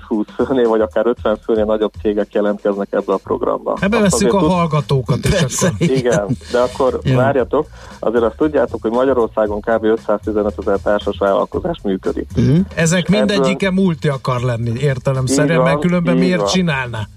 [0.47, 3.77] főnél, vagy akár 50 főnél nagyobb cégek jelentkeznek ebbe a programba.
[3.81, 5.33] Ebbe Azt veszük a tud- hallgatókat is
[5.63, 5.73] akkor.
[5.79, 7.17] Igen, de akkor Jó.
[7.17, 7.67] várjatok,
[7.99, 9.85] azért azt tudjátok, hogy Magyarországon kb.
[9.85, 12.29] 515 ezer társas vállalkozás működik.
[12.75, 16.47] Ezek Ebből- mindegyike multi akar lenni értelemszerűen, mert különben miért van.
[16.49, 17.09] csinálná?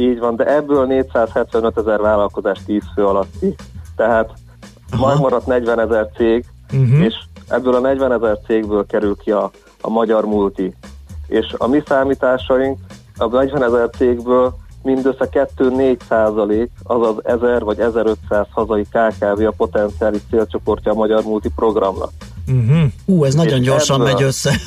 [0.00, 3.54] Így van, de ebből 475 ezer vállalkozás 10 fő alatti.
[3.96, 4.30] Tehát
[5.00, 7.04] megmaradt 40 ezer cég, Uh-huh.
[7.04, 7.14] és
[7.48, 9.50] ebből a 40 ezer cégből kerül ki a,
[9.80, 10.74] a magyar multi.
[11.26, 12.78] És a mi számításaink
[13.16, 20.20] a 40 ezer cégből mindössze 2-4 százalék, azaz 1000 vagy 1500 hazai KKV a potenciális
[20.30, 22.10] célcsoportja a magyar multi programnak.
[22.52, 22.90] Uh-huh.
[23.06, 24.54] Hú, ez nagyon És gyorsan ebből- megy össze.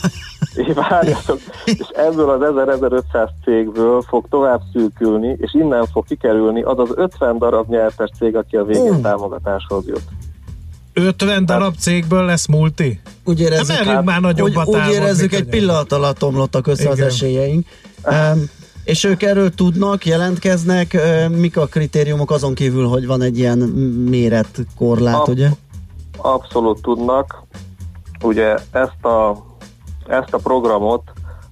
[0.56, 6.80] És várjatok, és ebből az 1000-1500 cégből fog tovább szűkülni, és innen fog kikerülni az
[6.80, 9.02] az 50 darab nyertes cég, aki a végén Ú.
[9.02, 10.02] támogatáshoz jut.
[10.94, 13.00] 50 darab cégből lesz multi?
[13.24, 16.98] Úgy érezzük, Hát merjünk már nagyobbat úgy, úgy érezzük egy pillanat alatt omlottak össze az
[16.98, 17.08] Igen.
[17.08, 17.68] esélyeink.
[18.06, 18.50] Um,
[18.84, 23.58] és ők erről tudnak, jelentkeznek, uh, mik a kritériumok azon kívül, hogy van egy ilyen
[24.10, 25.50] méretkorlát, Ab- ugye?
[26.18, 27.44] Abszolút tudnak.
[28.24, 29.44] Ugye ezt a,
[30.08, 31.02] ezt a programot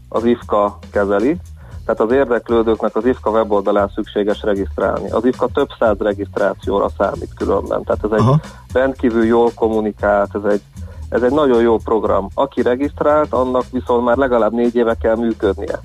[0.10, 1.38] az IFKA kezeli,
[1.85, 5.10] tehát az érdeklődőknek az IFKA weboldalán szükséges regisztrálni.
[5.11, 8.39] Az IFKA több száz regisztrációra számít különben, tehát ez egy Aha.
[8.73, 10.61] rendkívül jól kommunikált, ez egy,
[11.10, 12.27] ez egy nagyon jó program.
[12.34, 15.80] Aki regisztrált, annak viszont már legalább négy éve kell működnie.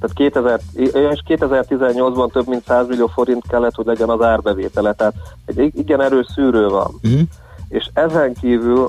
[0.00, 5.14] Tehát 2000, és 2018-ban több mint 100 millió forint kellett, hogy legyen az árbevétele, tehát
[5.44, 6.90] egy igen erős szűrő van.
[7.02, 7.20] Uh-huh.
[7.68, 8.88] És ezen kívül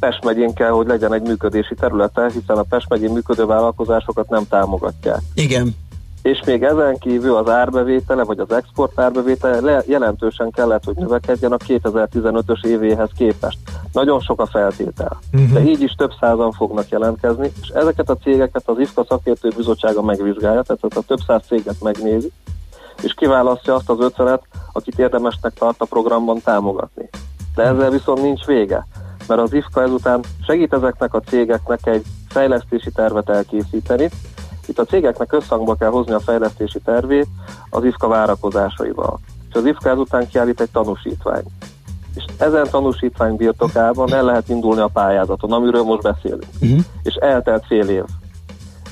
[0.00, 4.46] Pest megyén kell, hogy legyen egy működési területe, hiszen a Pest megyén működő vállalkozásokat nem
[4.48, 5.20] támogatják.
[5.34, 5.76] Igen.
[6.22, 11.52] És még ezen kívül az árbevétele, vagy az export árbevétele le- jelentősen kellett, hogy növekedjen
[11.52, 13.58] a 2015-ös évéhez képest.
[13.92, 15.18] Nagyon sok a feltétel.
[15.30, 15.52] Mhm.
[15.52, 20.02] De így is több százan fognak jelentkezni, és ezeket a cégeket az IFKA szakértő bizottsága
[20.02, 22.32] megvizsgálja, tehát a több száz céget megnézi,
[23.02, 24.42] és kiválasztja azt az ötvenet,
[24.72, 27.08] akit érdemesnek tart a programban támogatni.
[27.54, 28.86] De ezzel viszont nincs vége,
[29.28, 34.10] mert az IFKA ezután segít ezeknek a cégeknek egy fejlesztési tervet elkészíteni.
[34.66, 37.26] Itt a cégeknek összhangba kell hozni a fejlesztési tervét
[37.70, 39.18] az IFKA várakozásaival.
[39.48, 41.48] És az IFKA ezután kiállít egy tanúsítványt.
[42.14, 46.44] És ezen tanúsítvány birtokában el lehet indulni a pályázaton, amiről most beszélünk.
[46.60, 46.78] Uh-huh.
[47.02, 48.04] És eltelt fél év.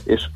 [0.05, 0.29] És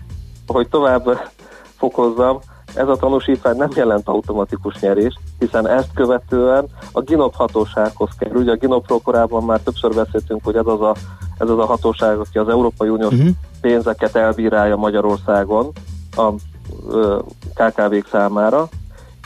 [0.46, 1.30] hogy tovább
[1.76, 2.38] fokozzam,
[2.74, 8.40] ez a tanúsítvány nem jelent automatikus nyerést, hiszen ezt követően a GINOP hatósághoz kerül.
[8.40, 10.94] Ugye a GINOPról korábban már többször beszéltünk, hogy ez az a,
[11.38, 13.28] ez az a hatóság, aki az Európai Uniós Mhm.
[13.60, 15.72] pénzeket elbírálja Magyarországon
[16.16, 16.30] a
[17.54, 18.68] KKV-k számára,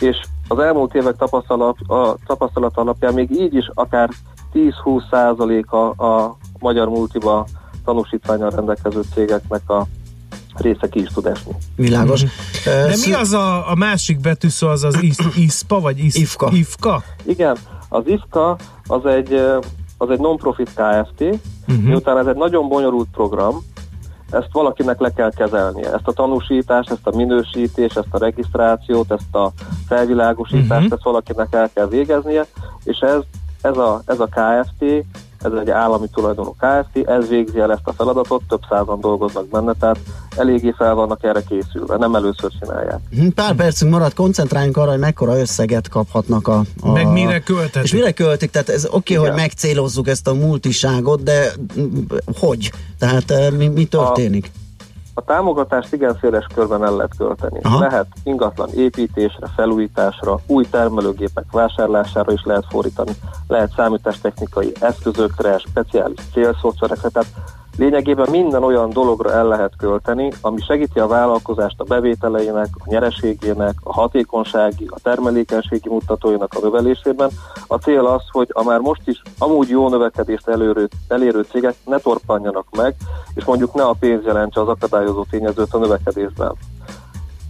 [0.00, 0.16] és
[0.48, 4.08] az elmúlt évek tapasztalat, a tapasztalat alapján még így is akár
[4.52, 7.46] 10-20 százaléka a magyar multiba
[7.84, 9.86] tanúsítványal rendelkező cégeknek a
[10.56, 11.52] része ki is tud esni.
[11.76, 12.22] Világos.
[12.22, 12.30] Mhm.
[12.64, 16.50] De mi az a, a másik betűszó, az az IS, ISPA, vagy IS, IFKA.
[16.52, 17.02] IFKA?
[17.26, 17.56] Igen,
[17.88, 18.56] az IFKA
[18.86, 19.32] az egy,
[19.98, 21.20] az egy non-profit Kft.
[21.66, 21.76] Mhm.
[21.86, 23.62] Miután ez egy nagyon bonyolult program,
[24.30, 25.92] ezt valakinek le kell kezelnie.
[25.92, 29.52] Ezt a tanúsítást, ezt a minősítést, ezt a regisztrációt, ezt a
[29.88, 30.92] felvilágosítást, Mhm.
[30.92, 32.46] ezt valakinek el kell végeznie,
[32.84, 33.20] és ez,
[33.62, 34.84] ez, a, ez a KFT,
[35.44, 39.72] ez egy állami tulajdonú KFT, ez végzi el ezt a feladatot, több százan dolgoznak benne,
[39.80, 39.98] tehát
[40.36, 42.98] eléggé fel vannak erre készülve, nem először csinálják.
[43.10, 46.62] Hm, Pár percünk maradt, koncentráljunk arra, hogy mekkora összeget kaphatnak a...
[46.80, 47.82] a Meg mire költetik.
[47.82, 48.50] És mire költik?
[48.50, 51.52] Tehát ez oké, okay, hogy megcélozzuk ezt a multiságot, de
[52.38, 52.72] hogy?
[52.98, 54.50] Tehát eh, mi, mi történik?
[54.54, 54.63] A
[55.20, 57.60] támogatást igen széles körben el lehet költeni.
[57.62, 57.78] Aha.
[57.78, 63.12] Lehet ingatlan építésre, felújításra, új termelőgépek vásárlására is lehet fordítani,
[63.46, 67.28] lehet számítástechnikai eszközökre, speciális célszoftverekre, tehát
[67.76, 73.74] Lényegében minden olyan dologra el lehet költeni, ami segíti a vállalkozást a bevételeinek, a nyereségének,
[73.82, 77.30] a hatékonysági, a termelékenységi mutatóinak a növelésében.
[77.66, 81.98] A cél az, hogy a már most is amúgy jó növekedést elérő, elérő cégek ne
[81.98, 82.94] torpanjanak meg,
[83.34, 86.52] és mondjuk ne a pénz jelentse az akadályozó tényezőt a növekedésben.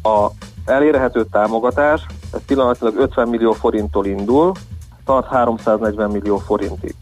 [0.03, 0.27] A
[0.65, 4.53] elérhető támogatás, ez pillanatilag 50 millió forinttól indul,
[5.05, 6.95] tart 340 millió forintig.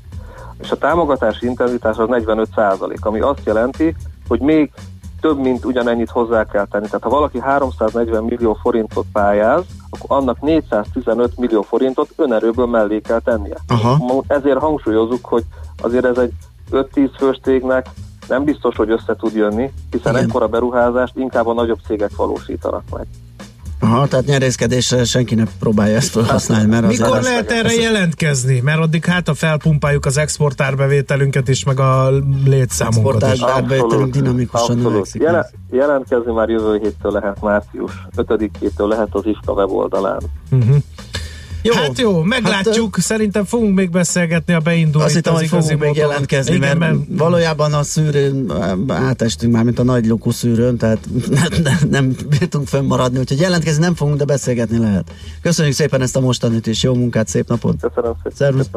[0.63, 3.97] És a támogatási intenzitás az 45 százalék, ami azt jelenti,
[4.29, 4.71] hogy még
[5.21, 6.85] több, mint ugyanennyit hozzá kell tenni.
[6.85, 13.21] Tehát ha valaki 340 millió forintot pályáz, akkor annak 415 millió forintot önerőből mellé kell
[13.21, 13.57] tennie.
[13.69, 14.23] Aha.
[14.27, 15.45] Ezért hangsúlyozzuk, hogy
[15.83, 16.33] azért ez egy
[16.71, 17.87] 5-10 fős cégnek
[18.29, 20.25] nem biztos, hogy össze tud jönni, hiszen Igen.
[20.25, 23.07] ekkora beruházást inkább a nagyobb cégek valósítanak meg.
[23.83, 28.61] Aha, tehát nyerészkedésre senki ne próbálja ezt felhasználni, mert Mikor azért lehet erre jelentkezni?
[28.61, 32.11] Mert addig hát a felpumpáljuk az exportárbevételünket is, meg a
[32.45, 33.29] létszámunkat is.
[33.29, 35.23] Exportárbevételünk dinamikusan növekszik.
[35.23, 40.23] Jelen, jelentkezni már jövő héttől lehet, március 5-től lehet az IFKA weboldalán.
[40.51, 40.77] Uh-huh.
[41.63, 42.95] Jó, hát jó, meglátjuk.
[42.95, 45.07] Hát, Szerintem fogunk még beszélgetni a beindulni.
[45.07, 48.53] Azt hittem, hogy fogunk még jelentkezni, Igen, mert, mert valójában a szűrőn
[48.89, 50.99] átestünk már, mint a nagy lukú szűrőn, tehát
[51.31, 55.13] nem, nem, nem bírtunk fönnmaradni, úgyhogy jelentkezni nem fogunk, de beszélgetni lehet.
[55.43, 57.81] Köszönjük szépen ezt a mostanit is, jó munkát, szép napot!
[57.81, 58.33] Köszönöm szépen!
[58.35, 58.71] Szervusz!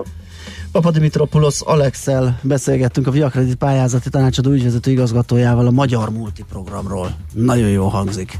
[0.71, 7.15] Papa Dimitropoulos Alexel beszélgettünk a Viakredit pályázati tanácsadó ügyvezető igazgatójával a Magyar Multiprogramról.
[7.33, 8.39] Nagyon jó hangzik.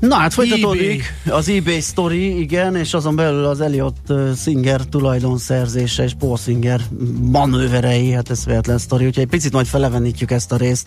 [0.00, 1.14] Na hát folytatódik.
[1.30, 3.96] az eBay story, igen, és azon belül az Elliot
[4.36, 6.80] Singer tulajdonszerzése és Paul Singer
[7.20, 10.86] manőverei, hát ez véletlen sztori, úgyhogy egy picit majd felevenítjük ezt a részt,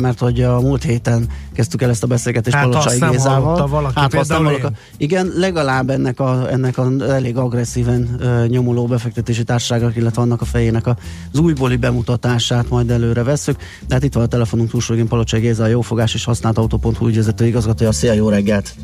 [0.00, 3.66] mert hogy a múlt héten kezdtük el ezt a beszélgetést Hát Palocsai Gézával.
[3.66, 4.78] valaki, hát azt nem például hallotta.
[4.96, 10.86] Igen, legalább ennek a, ennek a elég agresszíven nyomuló befektetési társaságok, illetve annak a fejének
[10.86, 13.56] az újbóli bemutatását majd előre vesszük.
[13.86, 17.06] De hát itt van a telefonunk túlsó végén Palocsai Géza, a jófogás és használt autó.hu
[17.06, 17.92] ügyvezető igazgatója.
[17.92, 18.74] Szia, jó reggelt!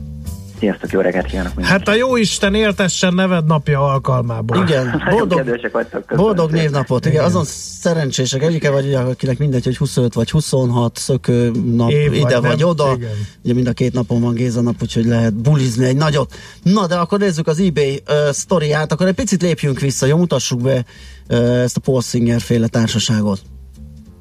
[0.65, 4.57] Sziasztok, jó reggelt kívánok Hát a jó Isten éltessen neved napja alkalmából.
[4.57, 6.12] Igen, Nagyon boldog, vagytok.
[6.16, 7.07] boldog névnapot.
[7.07, 12.09] Igen, azon szerencsések egyike vagy, ugye, akinek mindegy, hogy 25 vagy 26 szökő nap Év
[12.09, 12.93] vagy ide vagy, nem, oda.
[12.97, 13.11] igen.
[13.45, 16.35] Ugye mind a két napon van Géza nap, úgyhogy lehet bulizni egy nagyot.
[16.62, 20.61] Na, de akkor nézzük az eBay uh, sztoriát, akkor egy picit lépjünk vissza, jó, mutassuk
[20.61, 20.85] be
[21.28, 23.41] uh, ezt a Paul Singer féle társaságot.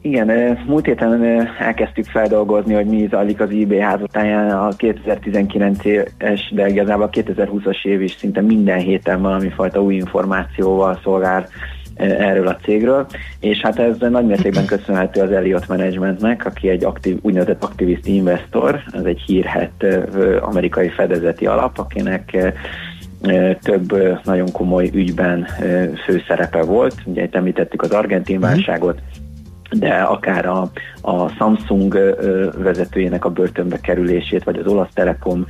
[0.06, 1.24] Igen, múlt héten
[1.60, 4.50] elkezdtük feldolgozni, hogy mi zajlik az eBay házatáján.
[4.50, 11.00] A 2019-es, de igazából a 2020-as év is szinte minden héten valami fajta új információval
[11.04, 11.48] szolgál
[11.96, 13.06] erről a cégről,
[13.40, 18.80] és hát ez nagy mértékben köszönhető az Elliott Managementnek, aki egy aktív, úgynevezett aktivist investor,
[18.92, 19.86] ez egy hírhet
[20.42, 22.54] amerikai fedezeti alap, akinek
[23.62, 25.48] több nagyon komoly ügyben
[26.06, 26.96] főszerepe volt.
[27.06, 29.00] Ugye itt említettük az argentin válságot,
[29.80, 30.72] de akár a,
[31.06, 32.16] a Samsung
[32.58, 35.46] vezetőjének a börtönbe kerülését, vagy az olasz Telekom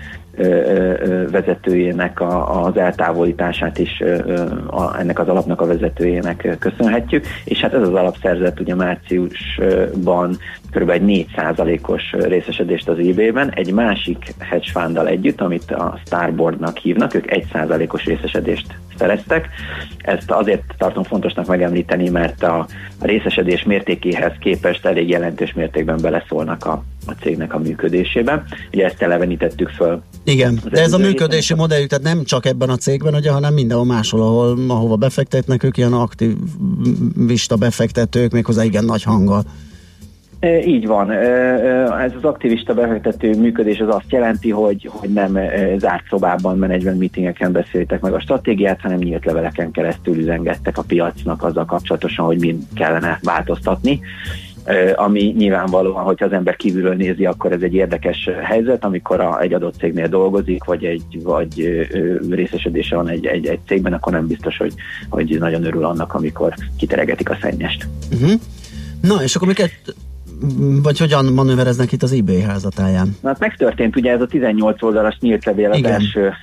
[1.32, 4.04] vezetőjének a, az eltávolítását is
[5.00, 10.38] ennek az alapnak a vezetőjének köszönhetjük, és hát ez az alap szerzett ugye márciusban
[10.72, 10.90] kb.
[10.90, 17.26] egy 4%-os részesedést az eBay-ben, egy másik hedge funddal együtt, amit a Starboardnak hívnak, ők
[17.28, 19.50] 1%-os részesedést szereztek.
[19.98, 22.66] Ezt azért tartom fontosnak megemlíteni, mert a
[23.02, 28.44] részesedés mértékéhez képest elég jelentős mértékben beleszólnak a, a cégnek a működésébe.
[28.74, 32.76] Ugye ezt elevenítettük föl Igen, de ez a működési modellük, tehát nem csak ebben a
[32.76, 39.03] cégben, ugye, hanem mindenhol máshol, ahol, ahova befektetnek, ők ilyen aktivista befektetők, méghozzá igen nagy
[39.03, 39.44] hanggal.
[40.44, 41.11] E, Így van.
[41.11, 45.40] E, e, Ez az aktivista befektető működés az azt jelenti, hogy, hogy nem
[45.78, 51.44] zárt szobában, menedzsment meetingeken beszéltek meg a stratégiát, hanem nyílt leveleken keresztül üzengettek a piacnak
[51.44, 53.99] azzal kapcsolatosan, hogy mind kellene változtatni.
[54.95, 59.53] Ami nyilvánvalóan, hogyha az ember kívülről nézi, akkor ez egy érdekes helyzet, amikor a, egy
[59.53, 61.88] adott cégnél dolgozik, vagy egy vagy
[62.30, 64.73] részesedése van egy, egy, egy cégben, akkor nem biztos, hogy,
[65.10, 67.88] hogy nagyon örül annak, amikor kiteregetik a szennyest.
[68.14, 68.40] Uh-huh.
[69.02, 69.72] Na, és akkor miket,
[70.84, 73.15] vagy hogyan manővereznek itt az eBay házatáján?
[73.22, 75.91] Na, hát megtörtént ugye ez a 18 oldalas nyílt levél az Igen.
[75.91, 76.34] első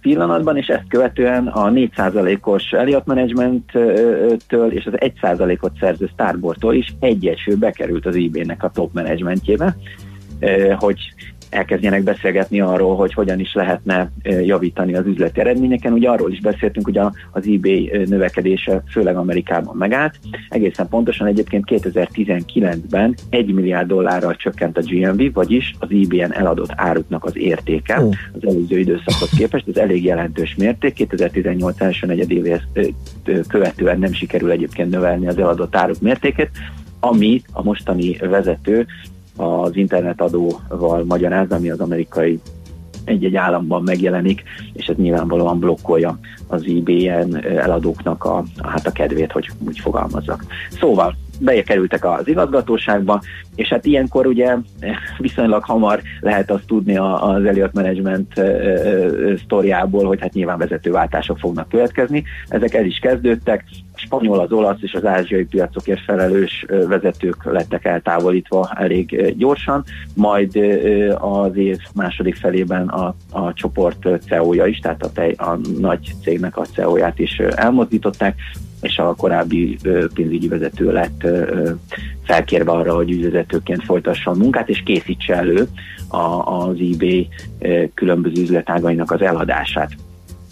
[0.00, 4.92] pillanatban, és ezt követően a 4%-os Elliott Management-től és az
[5.22, 6.94] 1%-ot szerző Starboardtól is
[7.44, 9.76] fő bekerült az eBay-nek a top managementjébe,
[10.78, 10.98] hogy
[11.50, 15.92] elkezdjenek beszélgetni arról, hogy hogyan is lehetne javítani az üzleti eredményeken.
[15.92, 16.98] Ugye arról is beszéltünk, hogy
[17.30, 20.18] az eBay növekedése főleg Amerikában megállt.
[20.48, 27.24] Egészen pontosan egyébként 2019-ben 1 milliárd dollárral csökkent a GMV, vagyis az eBay-en eladott áruknak
[27.24, 27.94] az értéke
[28.32, 29.68] az előző időszakhoz képest.
[29.68, 30.92] Ez elég jelentős mérték.
[30.92, 32.62] 2018 első negyedévéhez
[33.48, 36.50] követően nem sikerül egyébként növelni az eladott áruk mértékét,
[37.00, 38.86] ami a mostani vezető
[39.36, 42.40] az internetadóval magyaráz, ami az amerikai
[43.04, 44.42] egy-egy államban megjelenik,
[44.72, 50.44] és ez nyilvánvalóan blokkolja az eBay-en eladóknak a, a, hát a kedvét, hogy úgy fogalmazzak.
[50.70, 53.22] Szóval bekerültek az igazgatóságba,
[53.54, 54.56] és hát ilyenkor ugye
[55.18, 58.40] viszonylag hamar lehet azt tudni az Elliott Management
[59.44, 62.24] sztoriából, hogy hát nyilván vezetőváltások fognak következni.
[62.48, 63.64] Ezek el is kezdődtek,
[63.98, 70.56] spanyol, az olasz és az ázsiai piacokért felelős vezetők lettek eltávolítva elég gyorsan, majd
[71.18, 76.56] az év második felében a, a csoport CEO-ja is, tehát a, tej, a nagy cégnek
[76.56, 78.34] a CEO-ját is elmozdították,
[78.80, 79.78] és a korábbi
[80.14, 81.26] pénzügyi vezető lett
[82.22, 85.68] felkérve arra, hogy ügyvezetőként folytassa a munkát, és készítse elő
[86.08, 87.28] a, az eBay
[87.94, 89.90] különböző üzletágainak az eladását.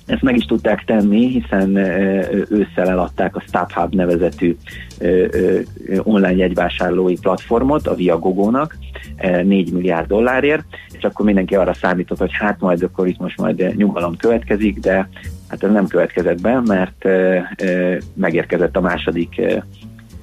[0.06, 1.76] Ezt meg is tudták tenni, hiszen
[2.48, 4.56] ősszel eladták a StubHub nevezetű
[6.02, 8.76] online jegyvásárlói platformot a Viagogo-nak
[9.42, 13.76] 4 milliárd dollárért, és akkor mindenki arra számított, hogy hát majd akkor itt most majd
[13.76, 15.08] nyugalom következik, de
[15.48, 17.04] hát ez nem következett be, mert
[18.14, 19.40] megérkezett a második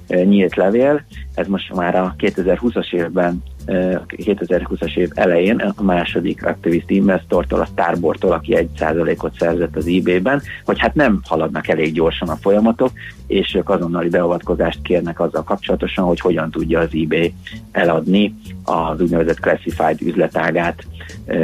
[0.07, 1.01] nyílt levél,
[1.35, 8.31] ez most már a 2020-as évben, 2020-as év elején a második aktivist investortól, a Starbortól,
[8.31, 12.91] aki egy százalékot szerzett az eBay-ben, hogy hát nem haladnak elég gyorsan a folyamatok,
[13.27, 17.33] és ők azonnali beavatkozást kérnek azzal kapcsolatosan, hogy hogyan tudja az eBay
[17.71, 20.83] eladni az úgynevezett classified üzletágát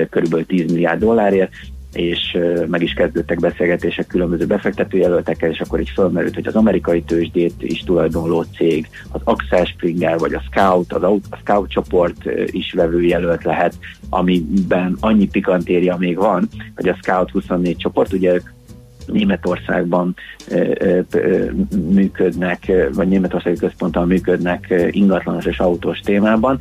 [0.10, 1.52] körülbelül 10 milliárd dollárért,
[1.97, 2.37] és
[2.67, 7.83] meg is kezdődtek beszélgetések különböző befektetőjelöltekkel, és akkor így fölmerült, hogy az amerikai tőzsdét is
[7.83, 13.73] tulajdonló cég, az Axel Springer vagy a Scout, az a Scout csoport is vevőjelölt lehet,
[14.09, 18.49] amiben annyi pikantéria még van, hogy a Scout 24 csoport, ugye ők
[19.05, 20.15] Németországban
[21.89, 26.59] működnek, vagy Németországi központtal működnek ingatlanos és autós témában,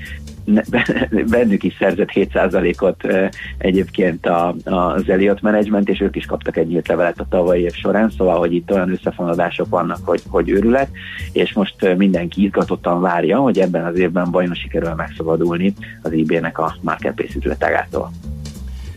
[1.30, 3.26] bennük is szerzett 7%-ot ö,
[3.58, 4.26] egyébként
[4.64, 8.38] az Elliott Management, és ők is kaptak egy nyílt levelet a tavalyi év során, szóval,
[8.38, 10.88] hogy itt olyan összefonódások vannak, hogy, hogy őrület,
[11.32, 16.76] és most mindenki izgatottan várja, hogy ebben az évben vajon sikerül megszabadulni az IB-nek a
[16.80, 18.10] marketplace üzletágától.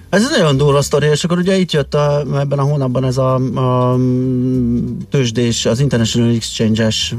[0.10, 3.18] Ez egy nagyon durva sztori, és akkor ugye itt jött a, ebben a hónapban ez
[3.18, 3.98] a, a
[5.10, 7.16] tőzsdés, az International Exchange-es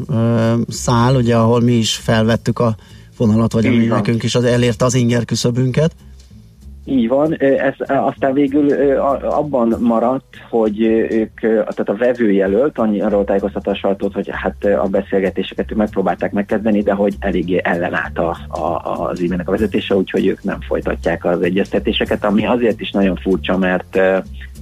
[0.69, 2.77] szál, ugye, ahol mi is felvettük a
[3.27, 5.93] vonalat, vagy ami nekünk is az elérte az inger küszöbünket.
[6.85, 8.73] Így van, ez aztán végül
[9.23, 10.81] abban maradt, hogy
[11.11, 16.83] ők, tehát a vevőjelölt arról tájékoztatta a sajtót, hogy hát a beszélgetéseket ők megpróbálták megkezdeni,
[16.83, 21.43] de hogy eléggé ellenállt a, a, az e a vezetése, úgyhogy ők nem folytatják az
[21.43, 23.99] egyeztetéseket, ami azért is nagyon furcsa, mert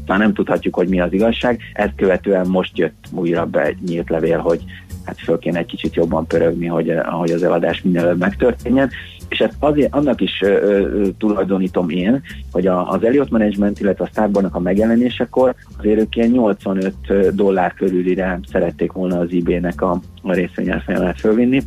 [0.06, 1.60] már nem tudhatjuk, hogy mi az igazság.
[1.72, 4.64] Ezt követően most jött újra be egy nyílt levél, hogy
[5.09, 8.90] hát föl kéne egy kicsit jobban pörögni, hogy, ö, hogy az eladás minél előbb megtörténjen.
[9.28, 12.22] És ezt azért, annak is ö, ö, tulajdonítom én,
[12.52, 16.94] hogy a, az Elliott Management, illetve a Starbornak a megjelenésekor azért ők ilyen 85
[17.35, 21.62] dollár körülire szerették volna az eBay-nek a, a részvényárfolyamát fölvinni,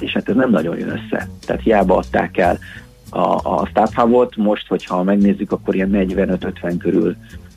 [0.00, 1.28] és hát ez nem nagyon jön össze.
[1.46, 2.58] Tehát hiába adták el
[3.10, 7.16] a, a Starhubot, most, hogyha megnézzük, akkor ilyen 45-50 körül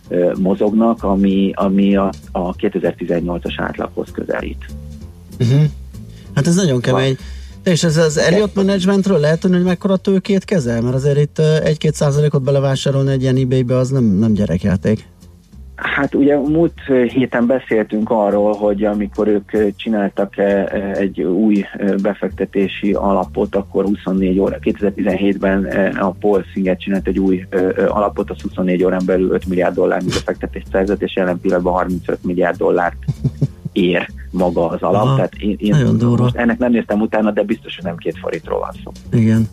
[0.10, 4.66] ö, mozognak, ami, ami a, a 2018-as átlaghoz közelít.
[5.40, 5.64] Uh-huh.
[6.36, 7.18] Hát ez nagyon kemény.
[7.64, 10.82] És ez az Elliott Managementről lehet tudni, hogy mekkora tőkét kezel?
[10.82, 15.06] Mert azért itt ö, 1-2 százalékot belevásárolni egy ilyen ebay-be az nem, nem gyerekjáték.
[15.78, 16.80] Hát ugye múlt
[17.14, 20.38] héten beszéltünk arról, hogy amikor ők csináltak
[20.94, 21.66] egy új
[22.02, 27.46] befektetési alapot, akkor 24 óra, 2017-ben eh, a Paul Singer csinált egy új
[27.88, 32.58] alapot, az 24 órán belül 5 milliárd dollár befektetést szerzett, és jelen pillanatban 35 milliárd
[32.58, 32.98] dollárt
[33.78, 35.04] ér maga az alap.
[35.04, 36.24] Aha, Tehát én, én nagyon durva.
[36.24, 38.92] most ennek nem néztem utána, de biztos, hogy nem két forintról van szó.
[39.20, 39.50] Igen.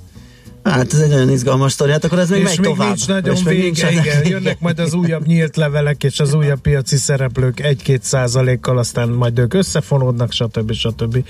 [0.64, 2.86] Hát ez egy nagyon izgalmas sztori, hát akkor ez még és megy még tovább.
[2.86, 4.26] nincs nagyon És még vége, nincsen- igen.
[4.26, 9.38] Jönnek majd az újabb nyílt levelek és az újabb piaci szereplők 1-2 százalékkal, aztán majd
[9.38, 10.72] ők összefonódnak, stb.
[10.72, 11.24] stb.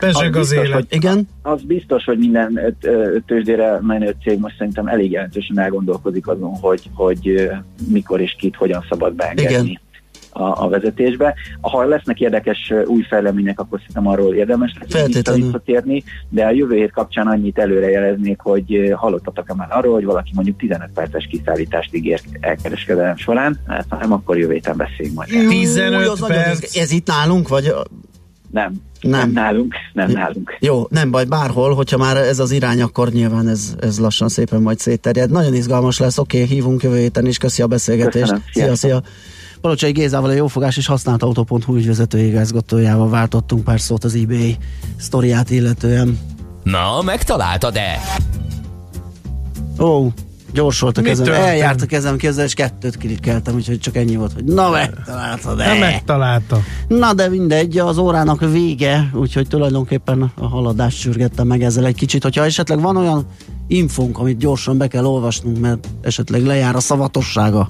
[0.00, 0.74] Peseg az biztos, élet.
[0.74, 1.28] Hogy, Igen?
[1.42, 2.76] Az biztos, hogy minden
[3.26, 7.50] tőzsdére menő cég most szerintem elég jelentősen elgondolkozik azon, hogy, hogy
[7.88, 9.80] mikor és kit hogyan szabad beengedni Igen.
[10.38, 11.34] A, a vezetésbe.
[11.60, 15.54] Ha lesznek érdekes új fejlemények, akkor szerintem arról érdemes lesz Feltétlenül.15
[25.96, 26.62] Új, az nagyon perc.
[26.62, 27.74] izg- Ez itt nálunk, vagy
[28.50, 29.10] Nem, Nem.
[29.20, 30.56] nem nálunk, nem nálunk.
[30.60, 34.60] Jó, nem baj, bárhol, hogyha már ez az irány, akkor nyilván ez, ez lassan szépen
[34.62, 35.30] majd szétterjed.
[35.30, 38.20] Nagyon izgalmas lesz, oké, hívunk jövő héten is, köszi a beszélgetést.
[38.20, 38.90] Köszönöm, Szia, sziasztok.
[38.90, 39.00] szia.
[39.66, 44.56] Palocsai Gézával a Jófogás és használt autó.hu ügyvezető igazgatójával váltottunk pár szót az eBay
[44.96, 46.18] sztoriát illetően.
[46.62, 48.00] Na, megtaláltad-e?
[49.78, 50.08] Ó,
[50.52, 51.46] gyors volt a Mi kezem, történt?
[51.46, 55.78] eljárt a kezem kézzel, és kettőt klikkeltem, úgyhogy csak ennyi volt, hogy na megtaláltad Nem
[55.78, 56.60] megtalálta.
[56.88, 62.22] Na de mindegy, az órának vége, úgyhogy tulajdonképpen a haladást sürgettem meg ezzel egy kicsit.
[62.22, 63.26] Hogyha esetleg van olyan
[63.66, 67.68] infónk, amit gyorsan be kell olvasnunk, mert esetleg lejár a szavatossága.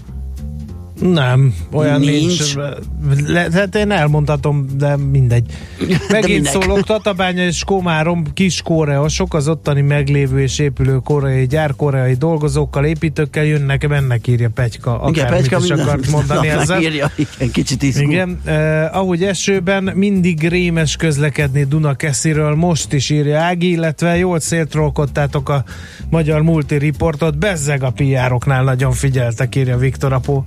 [1.00, 2.56] Nem, olyan nincs.
[2.56, 3.26] Nincs.
[3.26, 5.44] Le, hát én elmondhatom, de mindegy.
[6.10, 6.52] Megint minek?
[6.52, 12.84] szólok, Tatabánya és Komárom, kis koreosok, az ottani meglévő és épülő koreai gyár, koreai dolgozókkal,
[12.84, 15.04] építőkkel jönnek, mennek, írja Pegyka.
[15.08, 16.76] Igen, Pegyka is minden, akart mondani na, ezzel.
[16.76, 18.10] megírja, igen, kicsit izgul.
[18.10, 25.48] Igen, eh, ahogy esőben mindig rémes közlekedni Dunakesziről, most is írja Ági, illetve jól széltrolkodtátok
[25.48, 25.64] a
[26.10, 30.44] magyar multiriportot, bezzeg a PR-oknál nagyon figyeltek, írja Viktor Apó.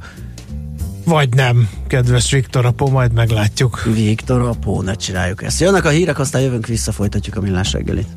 [1.10, 3.84] Vagy nem, kedves Viktor Apó, majd meglátjuk.
[3.84, 5.60] Viktor Apó, ne csináljuk ezt.
[5.60, 8.08] Jönnek a hírek, aztán jövünk vissza, folytatjuk a millás reggelit.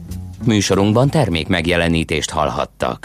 [0.44, 3.01] Műsorunkban termék megjelenítést hallhattak.